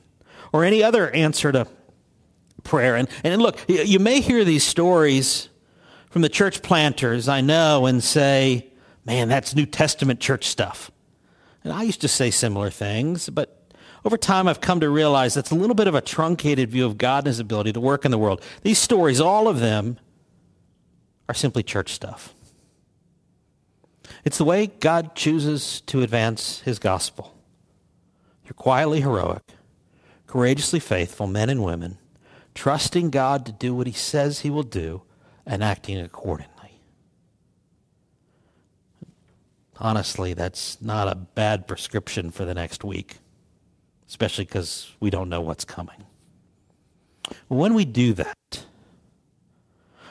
or 0.53 0.65
any 0.65 0.83
other 0.83 1.11
answer 1.11 1.53
to 1.53 1.67
prayer. 2.65 2.97
And, 2.97 3.09
and 3.23 3.41
look, 3.41 3.59
you 3.69 3.99
may 3.99 4.21
hear 4.21 4.45
these 4.45 4.65
stories 4.65 5.49
from 6.11 6.23
the 6.23 6.29
church 6.29 6.63
planters, 6.63 7.29
I 7.29 7.41
know, 7.41 7.87
and 7.87 8.03
say, 8.03 8.67
man, 9.05 9.29
that's 9.29 9.55
New 9.55 9.67
Testament 9.67 10.19
church 10.19 10.47
stuff. 10.47 10.91
And 11.63 11.73
I 11.73 11.83
used 11.83 12.01
to 12.01 12.09
say 12.09 12.31
similar 12.31 12.71
things, 12.71 13.29
but 13.29 13.73
over 14.05 14.17
time 14.17 14.49
I've 14.49 14.61
come 14.61 14.81
to 14.81 14.89
realize 14.89 15.35
that's 15.35 15.51
a 15.51 15.57
little 15.57 15.75
bit 15.75 15.89
of 15.89 15.95
a 15.95 16.01
truncated 16.01 16.71
view 16.71 16.87
of 16.87 16.97
God 16.97 17.19
and 17.19 17.27
his 17.27 17.41
ability 17.41 17.73
to 17.73 17.81
work 17.81 18.05
in 18.05 18.11
the 18.11 18.19
world. 18.19 18.41
These 18.63 18.79
stories, 18.79 19.21
all 19.21 19.49
of 19.49 19.61
them, 19.61 19.99
are 21.29 21.35
simply 21.35 21.63
church 21.63 21.93
stuff. 21.93 22.33
It's 24.25 24.39
the 24.39 24.45
way 24.45 24.69
God 24.69 25.15
chooses 25.15 25.81
to 25.83 26.03
advance 26.03 26.61
his 26.61 26.79
gospel. 26.79 27.33
You're 28.47 28.55
quietly 28.55 29.01
heroic, 29.03 29.43
courageously 30.27 30.81
faithful 30.81 31.27
men 31.27 31.51
and 31.51 31.63
women 31.63 31.99
trusting 32.55 33.11
God 33.11 33.45
to 33.45 33.53
do 33.53 33.75
what 33.75 33.87
he 33.87 33.93
says 33.93 34.41
he 34.41 34.51
will 34.51 34.63
do 34.63 35.03
and 35.45 35.63
acting 35.63 35.99
accordingly. 35.99 36.81
Honestly, 39.79 40.33
that's 40.33 40.81
not 40.81 41.07
a 41.07 41.15
bad 41.15 41.67
prescription 41.67 42.31
for 42.31 42.47
the 42.47 42.55
next 42.55 42.83
week, 42.83 43.19
especially 44.09 44.47
because 44.47 44.93
we 45.01 45.11
don't 45.11 45.29
know 45.29 45.43
what's 45.43 45.67
coming. 45.67 46.07
When 47.49 47.75
we 47.75 47.85
do 47.85 48.15
that, 48.15 48.65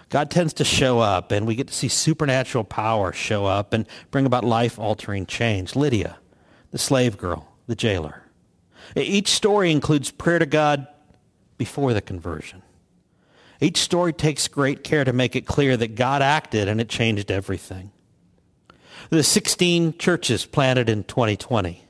God 0.10 0.30
tends 0.30 0.54
to 0.54 0.64
show 0.64 1.00
up 1.00 1.32
and 1.32 1.48
we 1.48 1.56
get 1.56 1.68
to 1.70 1.74
see 1.74 1.88
supernatural 1.88 2.64
power 2.64 3.12
show 3.12 3.46
up 3.46 3.74
and 3.74 3.88
bring 4.12 4.28
about 4.28 4.44
life-altering 4.44 5.26
change. 5.26 5.76
Lydia, 5.76 6.18
the 6.70 6.78
slave 6.78 7.18
girl, 7.18 7.48
the 7.66 7.76
jailer. 7.76 8.22
Each 8.96 9.30
story 9.30 9.72
includes 9.72 10.12
prayer 10.12 10.40
to 10.40 10.46
God 10.46 10.88
before 11.58 11.94
the 11.94 12.02
conversion. 12.02 12.62
Each 13.62 13.78
story 13.78 14.14
takes 14.14 14.48
great 14.48 14.84
care 14.84 15.04
to 15.04 15.14
make 15.14 15.36
it 15.36 15.46
clear 15.46 15.78
that 15.78 15.96
God 15.96 16.22
acted 16.22 16.68
and 16.68 16.82
it 16.82 16.90
changed 16.90 17.32
everything. 17.32 17.92
The 19.10 19.24
16 19.24 19.98
churches 19.98 20.46
planted 20.46 20.90
in 20.90 21.04
2020. 21.04 21.84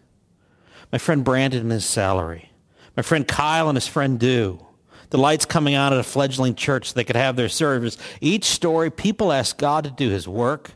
My 0.91 0.97
friend 0.97 1.23
Brandon 1.23 1.61
and 1.61 1.71
his 1.71 1.85
salary. 1.85 2.51
My 2.95 3.03
friend 3.03 3.27
Kyle 3.27 3.67
and 3.67 3.75
his 3.75 3.87
friend 3.87 4.19
Dew. 4.19 4.65
The 5.09 5.17
lights 5.17 5.45
coming 5.45 5.75
on 5.75 5.93
at 5.93 5.99
a 5.99 6.03
fledgling 6.03 6.55
church 6.55 6.89
so 6.89 6.93
they 6.93 7.03
could 7.03 7.15
have 7.15 7.35
their 7.35 7.49
service. 7.49 7.97
Each 8.21 8.45
story, 8.45 8.89
people 8.89 9.31
asked 9.31 9.57
God 9.57 9.83
to 9.83 9.91
do 9.91 10.09
his 10.09 10.27
work. 10.27 10.71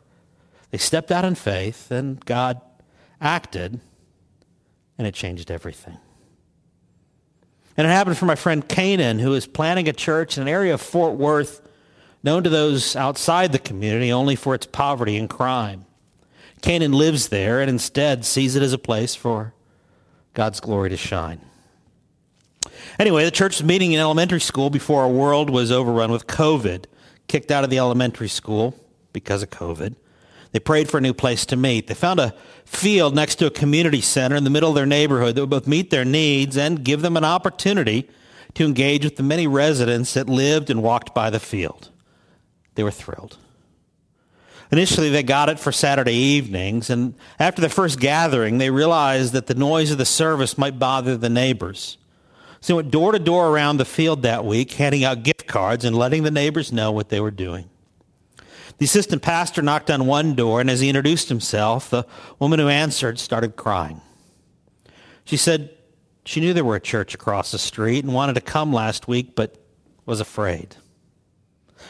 They 0.71 0.77
stepped 0.77 1.11
out 1.11 1.25
in 1.25 1.35
faith, 1.35 1.89
and 1.91 2.23
God 2.25 2.61
acted, 3.19 3.81
and 4.97 5.07
it 5.07 5.15
changed 5.15 5.49
everything. 5.49 5.97
And 7.79 7.87
it 7.87 7.91
happened 7.91 8.17
for 8.17 8.25
my 8.25 8.35
friend 8.35 8.67
Canaan, 8.67 9.19
who 9.19 9.33
is 9.33 9.47
planning 9.47 9.87
a 9.87 9.93
church 9.93 10.35
in 10.35 10.41
an 10.41 10.49
area 10.49 10.73
of 10.73 10.81
Fort 10.81 11.13
Worth 11.13 11.61
known 12.21 12.43
to 12.43 12.49
those 12.49 12.93
outside 12.97 13.53
the 13.53 13.57
community 13.57 14.11
only 14.11 14.35
for 14.35 14.53
its 14.53 14.65
poverty 14.65 15.15
and 15.15 15.29
crime. 15.29 15.85
Canaan 16.61 16.91
lives 16.91 17.29
there 17.29 17.61
and 17.61 17.69
instead 17.69 18.25
sees 18.25 18.57
it 18.57 18.63
as 18.63 18.73
a 18.73 18.77
place 18.77 19.15
for 19.15 19.53
God's 20.33 20.59
glory 20.59 20.89
to 20.89 20.97
shine. 20.97 21.39
Anyway, 22.99 23.23
the 23.23 23.31
church 23.31 23.61
was 23.61 23.65
meeting 23.65 23.93
in 23.93 24.01
elementary 24.01 24.41
school 24.41 24.69
before 24.69 25.03
our 25.03 25.09
world 25.09 25.49
was 25.49 25.71
overrun 25.71 26.11
with 26.11 26.27
COVID, 26.27 26.83
kicked 27.29 27.49
out 27.49 27.63
of 27.63 27.69
the 27.69 27.77
elementary 27.77 28.27
school 28.27 28.75
because 29.13 29.41
of 29.41 29.51
COVID. 29.51 29.95
They 30.51 30.59
prayed 30.59 30.89
for 30.89 30.97
a 30.97 31.01
new 31.01 31.13
place 31.13 31.45
to 31.47 31.55
meet. 31.55 31.87
They 31.87 31.93
found 31.93 32.19
a 32.19 32.33
field 32.65 33.15
next 33.15 33.35
to 33.35 33.45
a 33.45 33.51
community 33.51 34.01
center 34.01 34.35
in 34.35 34.43
the 34.43 34.49
middle 34.49 34.69
of 34.69 34.75
their 34.75 34.85
neighborhood 34.85 35.35
that 35.35 35.41
would 35.41 35.49
both 35.49 35.67
meet 35.67 35.89
their 35.89 36.05
needs 36.05 36.57
and 36.57 36.83
give 36.83 37.01
them 37.01 37.17
an 37.17 37.23
opportunity 37.23 38.09
to 38.55 38.65
engage 38.65 39.03
with 39.03 39.15
the 39.15 39.23
many 39.23 39.45
residents 39.45 40.13
that 40.15 40.27
lived 40.27 40.69
and 40.69 40.81
walked 40.81 41.13
by 41.13 41.29
the 41.29 41.39
field. 41.39 41.89
They 42.75 42.83
were 42.83 42.91
thrilled. 42.91 43.37
Initially, 44.71 45.09
they 45.09 45.23
got 45.23 45.49
it 45.49 45.59
for 45.59 45.71
Saturday 45.71 46.13
evenings, 46.13 46.91
and 46.91 47.15
after 47.39 47.59
the 47.61 47.69
first 47.69 47.99
gathering, 47.99 48.59
they 48.59 48.69
realized 48.69 49.33
that 49.33 49.47
the 49.47 49.55
noise 49.55 49.89
of 49.89 49.97
the 49.97 50.05
service 50.05 50.59
might 50.59 50.77
bother 50.77 51.17
the 51.17 51.29
neighbors. 51.29 51.97
So 52.61 52.73
they 52.73 52.77
went 52.77 52.91
door 52.91 53.11
to 53.11 53.19
door 53.19 53.49
around 53.49 53.77
the 53.77 53.85
field 53.85 54.21
that 54.23 54.45
week, 54.45 54.73
handing 54.73 55.03
out 55.03 55.23
gift 55.23 55.47
cards 55.47 55.85
and 55.85 55.95
letting 55.95 56.21
the 56.21 56.31
neighbors 56.31 56.71
know 56.71 56.91
what 56.91 57.09
they 57.09 57.19
were 57.19 57.31
doing. 57.31 57.69
The 58.79 58.85
assistant 58.85 59.21
pastor 59.21 59.61
knocked 59.61 59.91
on 59.91 60.05
one 60.05 60.35
door, 60.35 60.61
and 60.61 60.69
as 60.69 60.79
he 60.79 60.87
introduced 60.89 61.27
himself, 61.29 61.89
the 61.89 62.05
woman 62.39 62.59
who 62.59 62.69
answered 62.69 63.19
started 63.19 63.57
crying. 63.57 64.01
She 65.25 65.35
said 65.35 65.71
she 66.25 66.39
knew 66.39 66.53
there 66.53 66.63
were 66.63 66.77
a 66.77 66.81
church 66.81 67.13
across 67.13 67.51
the 67.51 67.57
street 67.59 68.05
and 68.05 68.13
wanted 68.13 68.35
to 68.35 68.41
come 68.41 68.71
last 68.71 69.07
week, 69.07 69.35
but 69.35 69.57
was 70.05 70.21
afraid. 70.21 70.77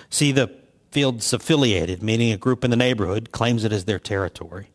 See, 0.09 0.31
the 0.31 0.51
field's 0.89 1.31
affiliated, 1.31 2.01
meaning 2.01 2.31
a 2.31 2.37
group 2.37 2.63
in 2.63 2.71
the 2.71 2.77
neighborhood 2.77 3.31
claims 3.31 3.63
it 3.63 3.71
as 3.71 3.85
their 3.85 3.99
territory. 3.99 4.69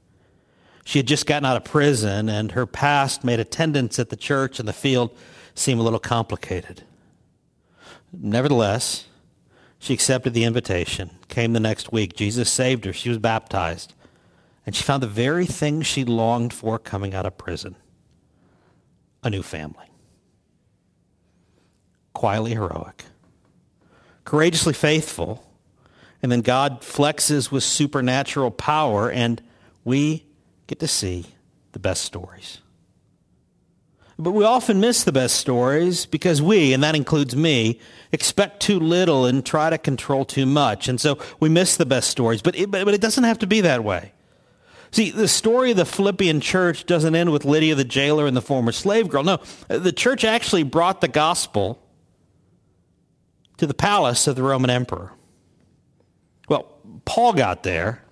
She 0.85 1.01
had 1.01 1.09
just 1.09 1.27
gotten 1.27 1.45
out 1.45 1.57
of 1.57 1.65
prison, 1.65 2.29
and 2.29 2.53
her 2.53 2.67
past 2.67 3.25
made 3.25 3.41
attendance 3.41 3.99
at 3.99 4.11
the 4.11 4.17
church 4.17 4.61
and 4.61 4.69
the 4.69 4.73
field 4.73 5.17
seem 5.55 5.81
a 5.81 5.83
little 5.83 5.99
complicated. 5.99 6.85
Nevertheless, 8.13 9.07
she 9.85 9.93
accepted 9.93 10.33
the 10.33 10.45
invitation, 10.45 11.11
came 11.29 11.53
the 11.53 11.61
next 11.61 11.93
week. 11.93 12.17
Jesus 12.17 12.51
saved 12.51 12.87
her. 12.87 12.93
She 12.95 13.11
was 13.11 13.19
baptized. 13.19 13.93
And 14.65 14.75
she 14.75 14.83
found 14.83 15.03
the 15.03 15.07
very 15.07 15.45
thing 15.45 15.83
she 15.83 16.07
longed 16.07 16.55
for 16.55 16.79
coming 16.79 17.13
out 17.13 17.27
of 17.27 17.37
prison 17.37 17.77
a 19.23 19.29
new 19.29 19.43
family. 19.43 19.85
Quietly 22.15 22.53
heroic, 22.53 23.05
courageously 24.25 24.73
faithful, 24.73 25.45
and 26.23 26.33
then 26.33 26.41
God 26.41 26.81
flexes 26.81 27.51
with 27.51 27.63
supernatural 27.63 28.53
power, 28.53 29.11
and 29.11 29.43
we 29.85 30.25
get 30.67 30.81
to 30.81 30.89
see 30.89 31.27
the 31.73 31.79
best 31.79 32.03
stories. 32.03 32.63
But 34.17 34.31
we 34.31 34.45
often 34.45 34.81
miss 34.81 35.03
the 35.03 35.13
best 35.13 35.37
stories 35.37 36.07
because 36.07 36.41
we, 36.41 36.73
and 36.73 36.85
that 36.85 36.95
includes 36.95 37.35
me, 37.35 37.81
expect 38.13 38.61
too 38.61 38.79
little 38.79 39.27
and 39.27 39.45
try 39.45 39.71
to 39.71 39.79
control 39.79 40.25
too 40.25 40.47
much. 40.47 40.87
And 40.87 41.01
so 41.01 41.19
we 41.41 41.49
miss 41.49 41.77
the 41.77 41.87
best 41.87 42.11
stories. 42.11 42.41
But 42.41 42.57
it, 42.57 42.71
but 42.71 42.89
it 42.89 43.01
doesn't 43.01 43.25
have 43.25 43.41
to 43.41 43.47
be 43.47 43.61
that 43.63 43.83
way. 43.83 44.13
See, 44.93 45.11
the 45.11 45.27
story 45.27 45.73
of 45.73 45.77
the 45.77 45.85
Philippian 45.85 46.41
church 46.41 46.87
doesn't 46.87 47.17
end 47.17 47.33
with 47.33 47.45
Lydia 47.45 47.75
the 47.75 47.85
jailer 47.85 48.29
and 48.29 48.37
the 48.37 48.43
former 48.43 48.71
slave 48.71 49.09
girl. 49.09 49.25
No, 49.25 49.41
the 49.67 49.91
church 49.91 50.25
actually 50.25 50.63
brought 50.63 51.01
the 51.01 51.09
gospel 51.09 51.83
to 53.57 53.67
the 53.67 53.75
palace 53.75 54.29
of 54.29 54.37
the 54.37 54.45
Roman 54.45 54.71
emperor. 54.71 55.11
Well, 56.49 56.79
Paul 57.05 57.33
got 57.33 57.65
there, 57.65 58.05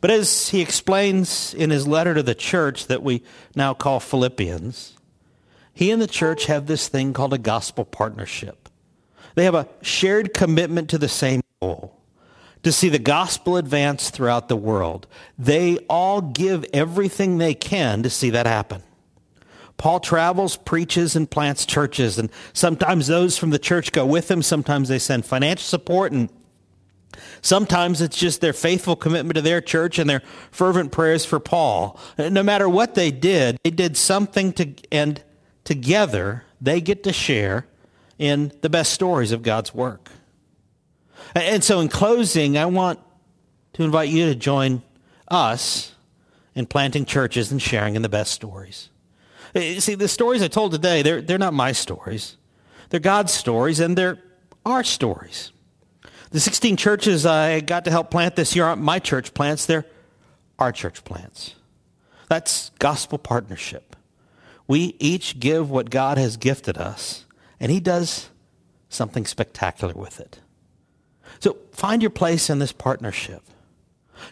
but 0.00 0.12
as 0.12 0.50
he 0.50 0.60
explains 0.60 1.52
in 1.54 1.70
his 1.70 1.88
letter 1.88 2.14
to 2.14 2.22
the 2.22 2.34
church 2.36 2.86
that 2.86 3.02
we 3.02 3.24
now 3.56 3.74
call 3.74 3.98
Philippians, 3.98 4.97
he 5.78 5.92
and 5.92 6.02
the 6.02 6.08
church 6.08 6.46
have 6.46 6.66
this 6.66 6.88
thing 6.88 7.12
called 7.12 7.32
a 7.32 7.38
gospel 7.38 7.84
partnership. 7.84 8.68
They 9.36 9.44
have 9.44 9.54
a 9.54 9.68
shared 9.80 10.34
commitment 10.34 10.90
to 10.90 10.98
the 10.98 11.08
same 11.08 11.40
goal, 11.62 11.96
to 12.64 12.72
see 12.72 12.88
the 12.88 12.98
gospel 12.98 13.56
advance 13.56 14.10
throughout 14.10 14.48
the 14.48 14.56
world. 14.56 15.06
They 15.38 15.78
all 15.88 16.20
give 16.20 16.66
everything 16.72 17.38
they 17.38 17.54
can 17.54 18.02
to 18.02 18.10
see 18.10 18.30
that 18.30 18.44
happen. 18.44 18.82
Paul 19.76 20.00
travels, 20.00 20.56
preaches, 20.56 21.14
and 21.14 21.30
plants 21.30 21.64
churches, 21.64 22.18
and 22.18 22.28
sometimes 22.52 23.06
those 23.06 23.38
from 23.38 23.50
the 23.50 23.58
church 23.60 23.92
go 23.92 24.04
with 24.04 24.28
him. 24.28 24.42
Sometimes 24.42 24.88
they 24.88 24.98
send 24.98 25.26
financial 25.26 25.62
support, 25.62 26.10
and 26.10 26.28
sometimes 27.40 28.00
it's 28.00 28.18
just 28.18 28.40
their 28.40 28.52
faithful 28.52 28.96
commitment 28.96 29.36
to 29.36 29.42
their 29.42 29.60
church 29.60 30.00
and 30.00 30.10
their 30.10 30.24
fervent 30.50 30.90
prayers 30.90 31.24
for 31.24 31.38
Paul. 31.38 32.00
No 32.18 32.42
matter 32.42 32.68
what 32.68 32.96
they 32.96 33.12
did, 33.12 33.58
they 33.62 33.70
did 33.70 33.96
something 33.96 34.52
to 34.54 34.74
end 34.90 35.22
together, 35.68 36.44
they 36.62 36.80
get 36.80 37.02
to 37.04 37.12
share 37.12 37.66
in 38.18 38.50
the 38.62 38.70
best 38.70 38.90
stories 38.90 39.32
of 39.32 39.42
God's 39.42 39.74
work. 39.74 40.10
And 41.34 41.62
so, 41.62 41.80
in 41.80 41.88
closing, 41.88 42.56
I 42.56 42.64
want 42.64 42.98
to 43.74 43.82
invite 43.84 44.08
you 44.08 44.24
to 44.24 44.34
join 44.34 44.82
us 45.30 45.92
in 46.54 46.64
planting 46.64 47.04
churches 47.04 47.52
and 47.52 47.60
sharing 47.60 47.96
in 47.96 48.00
the 48.02 48.08
best 48.08 48.32
stories. 48.32 48.88
Eh, 49.54 49.78
see, 49.78 49.94
the 49.94 50.08
stories 50.08 50.42
I 50.42 50.48
told 50.48 50.72
today, 50.72 51.02
they're, 51.02 51.20
they're 51.20 51.36
not 51.36 51.52
my 51.52 51.72
stories. 51.72 52.38
They're 52.88 52.98
God's 52.98 53.34
stories, 53.34 53.78
and 53.78 53.96
they're 53.96 54.18
our 54.64 54.82
stories. 54.82 55.52
The 56.30 56.40
16 56.40 56.78
churches 56.78 57.26
I 57.26 57.60
got 57.60 57.84
to 57.84 57.90
help 57.90 58.10
plant 58.10 58.36
this 58.36 58.56
year 58.56 58.64
aren't 58.64 58.80
my 58.80 59.00
church 59.00 59.34
plants, 59.34 59.66
they're 59.66 59.84
our 60.58 60.72
church 60.72 61.04
plants. 61.04 61.56
That's 62.30 62.70
gospel 62.78 63.18
partnership. 63.18 63.87
We 64.68 64.94
each 65.00 65.40
give 65.40 65.70
what 65.70 65.90
God 65.90 66.18
has 66.18 66.36
gifted 66.36 66.78
us, 66.78 67.24
and 67.58 67.72
He 67.72 67.80
does 67.80 68.28
something 68.88 69.26
spectacular 69.26 69.94
with 69.94 70.20
it. 70.20 70.38
So 71.40 71.56
find 71.72 72.02
your 72.02 72.10
place 72.10 72.48
in 72.50 72.58
this 72.58 72.72
partnership. 72.72 73.42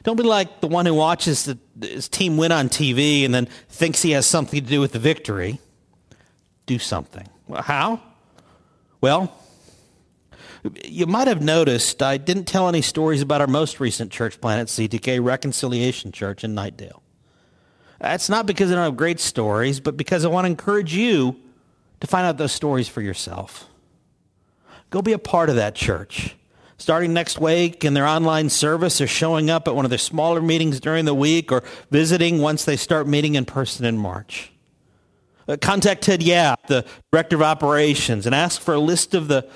Don't 0.03 0.17
be 0.17 0.23
like 0.23 0.61
the 0.61 0.67
one 0.67 0.87
who 0.87 0.95
watches 0.95 1.45
the, 1.45 1.59
his 1.81 2.09
team 2.09 2.37
win 2.37 2.53
on 2.53 2.69
TV 2.69 3.25
and 3.25 3.35
then 3.35 3.47
thinks 3.69 4.03
he 4.03 4.13
has 4.13 4.27
something 4.27 4.61
to 4.61 4.69
do 4.69 4.81
with 4.81 4.93
the 4.93 4.99
victory. 4.99 5.61
Do 6.67 6.79
something. 6.79 7.29
Well, 7.47 7.63
how? 7.63 8.03
Well, 9.01 9.33
you 10.85 11.07
might 11.07 11.29
have 11.29 11.43
noticed 11.43 12.03
I 12.03 12.17
didn't 12.17 12.47
tell 12.47 12.69
any 12.69 12.83
stories 12.83 13.23
about 13.23 13.41
our 13.41 13.47
most 13.47 13.79
recent 13.79 14.11
church 14.11 14.41
plant 14.41 14.63
at 14.63 14.67
CTK 14.67 15.23
Reconciliation 15.23 16.11
Church 16.11 16.43
in 16.43 16.55
Knightdale. 16.55 17.03
That's 18.01 18.29
not 18.29 18.47
because 18.47 18.71
I 18.71 18.75
don't 18.75 18.85
have 18.85 18.97
great 18.97 19.21
stories, 19.21 19.81
but 19.81 19.97
because 19.97 20.25
I 20.25 20.29
want 20.29 20.45
to 20.45 20.51
encourage 20.51 20.95
you 20.95 21.37
to 22.01 22.07
find 22.07 22.27
out 22.27 22.39
those 22.39 22.53
stories 22.53 22.89
for 22.89 23.01
yourself. 23.01 23.69
Go 24.91 25.03
be 25.03 25.13
a 25.13 25.19
part 25.19 25.49
of 25.49 25.57
that 25.57 25.75
church. 25.75 26.37
Starting 26.79 27.15
next 27.15 27.41
week 27.41 27.85
in 27.85 27.95
their 27.95 28.07
online 28.07 28.51
service 28.51 29.01
or 29.01 29.07
showing 29.07 29.49
up 29.49 29.67
at 29.67 29.75
one 29.75 29.87
of 29.87 29.91
their 29.91 29.99
smaller 29.99 30.43
meetings 30.43 30.79
during 30.79 31.07
the 31.07 31.15
week 31.15 31.51
or 31.51 31.65
visiting 31.91 32.41
once 32.43 32.67
they 32.67 32.77
start 32.77 33.07
meeting 33.07 33.35
in 33.35 33.47
person 33.47 33.87
in 33.87 33.97
March. 33.97 34.53
Uh, 35.49 35.57
contact 35.57 36.03
Ted 36.03 36.23
Yap, 36.23 36.67
the 36.67 36.85
director 37.13 37.37
of 37.37 37.43
operations, 37.43 38.27
and 38.27 38.35
ask 38.35 38.61
for 38.61 38.75
a 38.75 38.79
list 38.79 39.15
of 39.15 39.29
the 39.29 39.49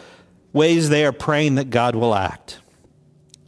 ways 0.53 0.89
they 0.89 1.05
are 1.05 1.13
praying 1.13 1.57
that 1.57 1.69
God 1.69 1.95
will 1.95 2.15
act. 2.15 2.59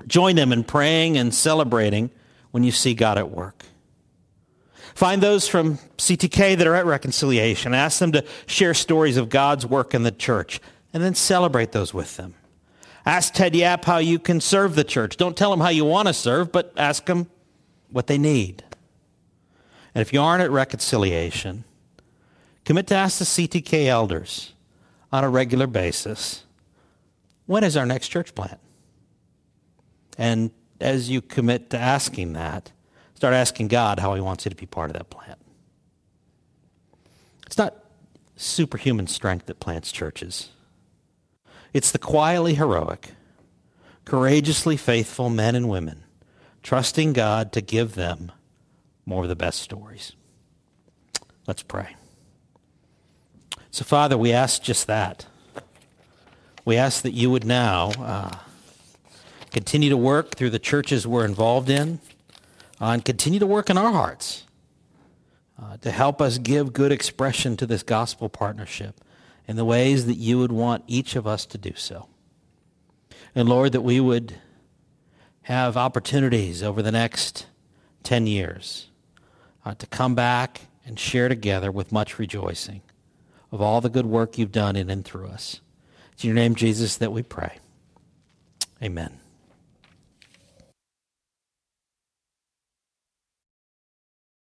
Join 0.07 0.37
them 0.37 0.53
in 0.53 0.65
praying 0.65 1.17
and 1.17 1.35
celebrating 1.35 2.11
when 2.51 2.65
you 2.65 2.73
see 2.73 2.95
God 2.95 3.17
at 3.17 3.31
work. 3.31 3.65
Find 4.95 5.23
those 5.23 5.49
from 5.49 5.79
CTK 5.99 6.57
that 6.57 6.67
are 6.67 6.75
at 6.75 6.87
reconciliation. 6.87 7.75
Ask 7.75 7.99
them 7.99 8.13
to 8.13 8.25
share 8.47 8.75
stories 8.75 9.17
of 9.17 9.29
God's 9.29 9.67
work 9.67 9.95
in 9.95 10.03
the 10.03 10.11
church 10.11 10.61
and 10.93 11.03
then 11.03 11.15
celebrate 11.15 11.73
those 11.73 11.95
with 11.95 12.17
them. 12.17 12.35
Ask 13.05 13.35
Ted 13.35 13.55
Yap 13.55 13.85
how 13.85 13.99
you 13.99 14.19
can 14.19 14.41
serve 14.41 14.75
the 14.75 14.85
church. 14.85 15.17
Don't 15.17 15.37
tell 15.37 15.51
them 15.51 15.61
how 15.61 15.71
you 15.71 15.85
want 15.85 16.09
to 16.09 16.15
serve, 16.15 16.53
but 16.53 16.73
ask 16.77 17.07
them 17.07 17.29
what 17.91 18.07
they 18.07 18.19
need. 18.19 18.63
And 19.95 20.03
if 20.03 20.13
you 20.13 20.21
aren't 20.21 20.43
at 20.43 20.51
reconciliation, 20.51 21.65
commit 22.65 22.87
to 22.89 22.95
ask 22.95 23.19
the 23.19 23.25
CTK 23.25 23.87
elders 23.87 24.53
on 25.11 25.25
a 25.25 25.29
regular 25.29 25.67
basis 25.67 26.45
when 27.47 27.65
is 27.65 27.77
our 27.77 27.85
next 27.85 28.09
church 28.09 28.35
plant? 28.35 28.61
And 30.17 30.53
as 30.81 31.11
you 31.11 31.21
commit 31.21 31.71
to 31.71 31.79
asking 31.79 32.35
that, 32.35 32.73
start 33.23 33.35
asking 33.35 33.69
God 33.69 34.01
how 34.01 34.17
He 34.17 34.21
wants 34.21 34.45
you 34.45 34.49
to 34.49 34.57
be 34.57 34.67
part 34.67 34.91
of 34.91 34.95
that 34.95 35.09
plant. 35.09 35.39
It's 37.47 37.57
not 37.57 37.73
superhuman 38.35 39.07
strength 39.07 39.47
that 39.47 39.61
plants 39.61 39.93
churches. 39.93 40.49
It's 41.73 41.93
the 41.93 42.01
quietly 42.01 42.55
heroic, 42.55 43.13
courageously 44.05 44.77
faithful 44.77 45.31
men 45.31 45.55
and 45.55 45.69
women 45.69 46.03
trusting 46.65 47.13
God 47.13 47.53
to 47.53 47.61
give 47.61 47.95
them 47.95 48.33
more 49.07 49.23
of 49.23 49.29
the 49.29 49.37
best 49.37 49.61
stories. 49.61 50.15
Let's 51.47 51.63
pray. 51.63 51.95
So, 53.71 53.85
Father, 53.85 54.19
we 54.19 54.33
ask 54.33 54.65
just 54.65 54.89
that. 54.89 55.27
We 56.65 56.77
ask 56.77 57.03
that 57.03 57.13
you 57.13 57.31
would 57.31 57.45
now 57.45 57.93
uh, 58.01 58.37
continue 59.53 59.91
to 59.91 59.97
work 59.97 60.35
through 60.35 60.51
the 60.51 60.59
churches 60.59 61.07
we're 61.07 61.25
involved 61.25 61.71
in 61.71 62.01
uh, 62.83 62.87
and 62.87 63.05
continue 63.05 63.39
to 63.39 63.47
work 63.47 63.71
in 63.71 63.79
our 63.79 63.93
hearts 63.93 64.45
uh, 65.63 65.77
to 65.77 65.93
help 65.93 66.21
us 66.21 66.39
give 66.39 66.73
good 66.73 66.91
expression 66.91 67.57
to 67.57 67.65
this 67.65 67.85
gospel 67.85 68.29
partnership 68.29 69.01
in 69.47 69.55
the 69.55 69.65
ways 69.65 70.07
that 70.07 70.17
you 70.17 70.39
would 70.39 70.51
want 70.51 70.83
each 70.89 71.15
of 71.15 71.25
us 71.25 71.47
to 71.47 71.57
do 71.57 71.73
so. 71.77 72.09
And 73.37 73.49
Lord, 73.49 73.71
that 73.73 73.83
we 73.83 74.01
would 74.01 74.35
have 75.43 75.77
opportunities 75.77 76.63
over 76.63 76.83
the 76.83 76.91
next 76.91 77.47
10 78.03 78.27
years 78.27 78.89
uh, 79.65 79.75
to 79.75 79.87
come 79.87 80.17
back 80.17 80.63
and 80.85 80.99
share 80.99 81.29
together 81.29 81.71
with 81.71 81.93
much 81.93 82.19
rejoicing 82.19 82.83
of 83.53 83.61
all 83.61 83.81
the 83.81 83.89
good 83.89 84.07
work 84.07 84.39
you've 84.39 84.51
done 84.51 84.75
in 84.75 84.91
and 84.91 85.05
through 85.05 85.29
us. 85.29 85.61
It's 86.13 86.25
in 86.25 86.29
your 86.29 86.35
name, 86.35 86.57
Jesus, 86.57 86.97
that 86.97 87.13
we 87.13 87.23
pray. 87.23 87.59
Amen. 88.83 89.22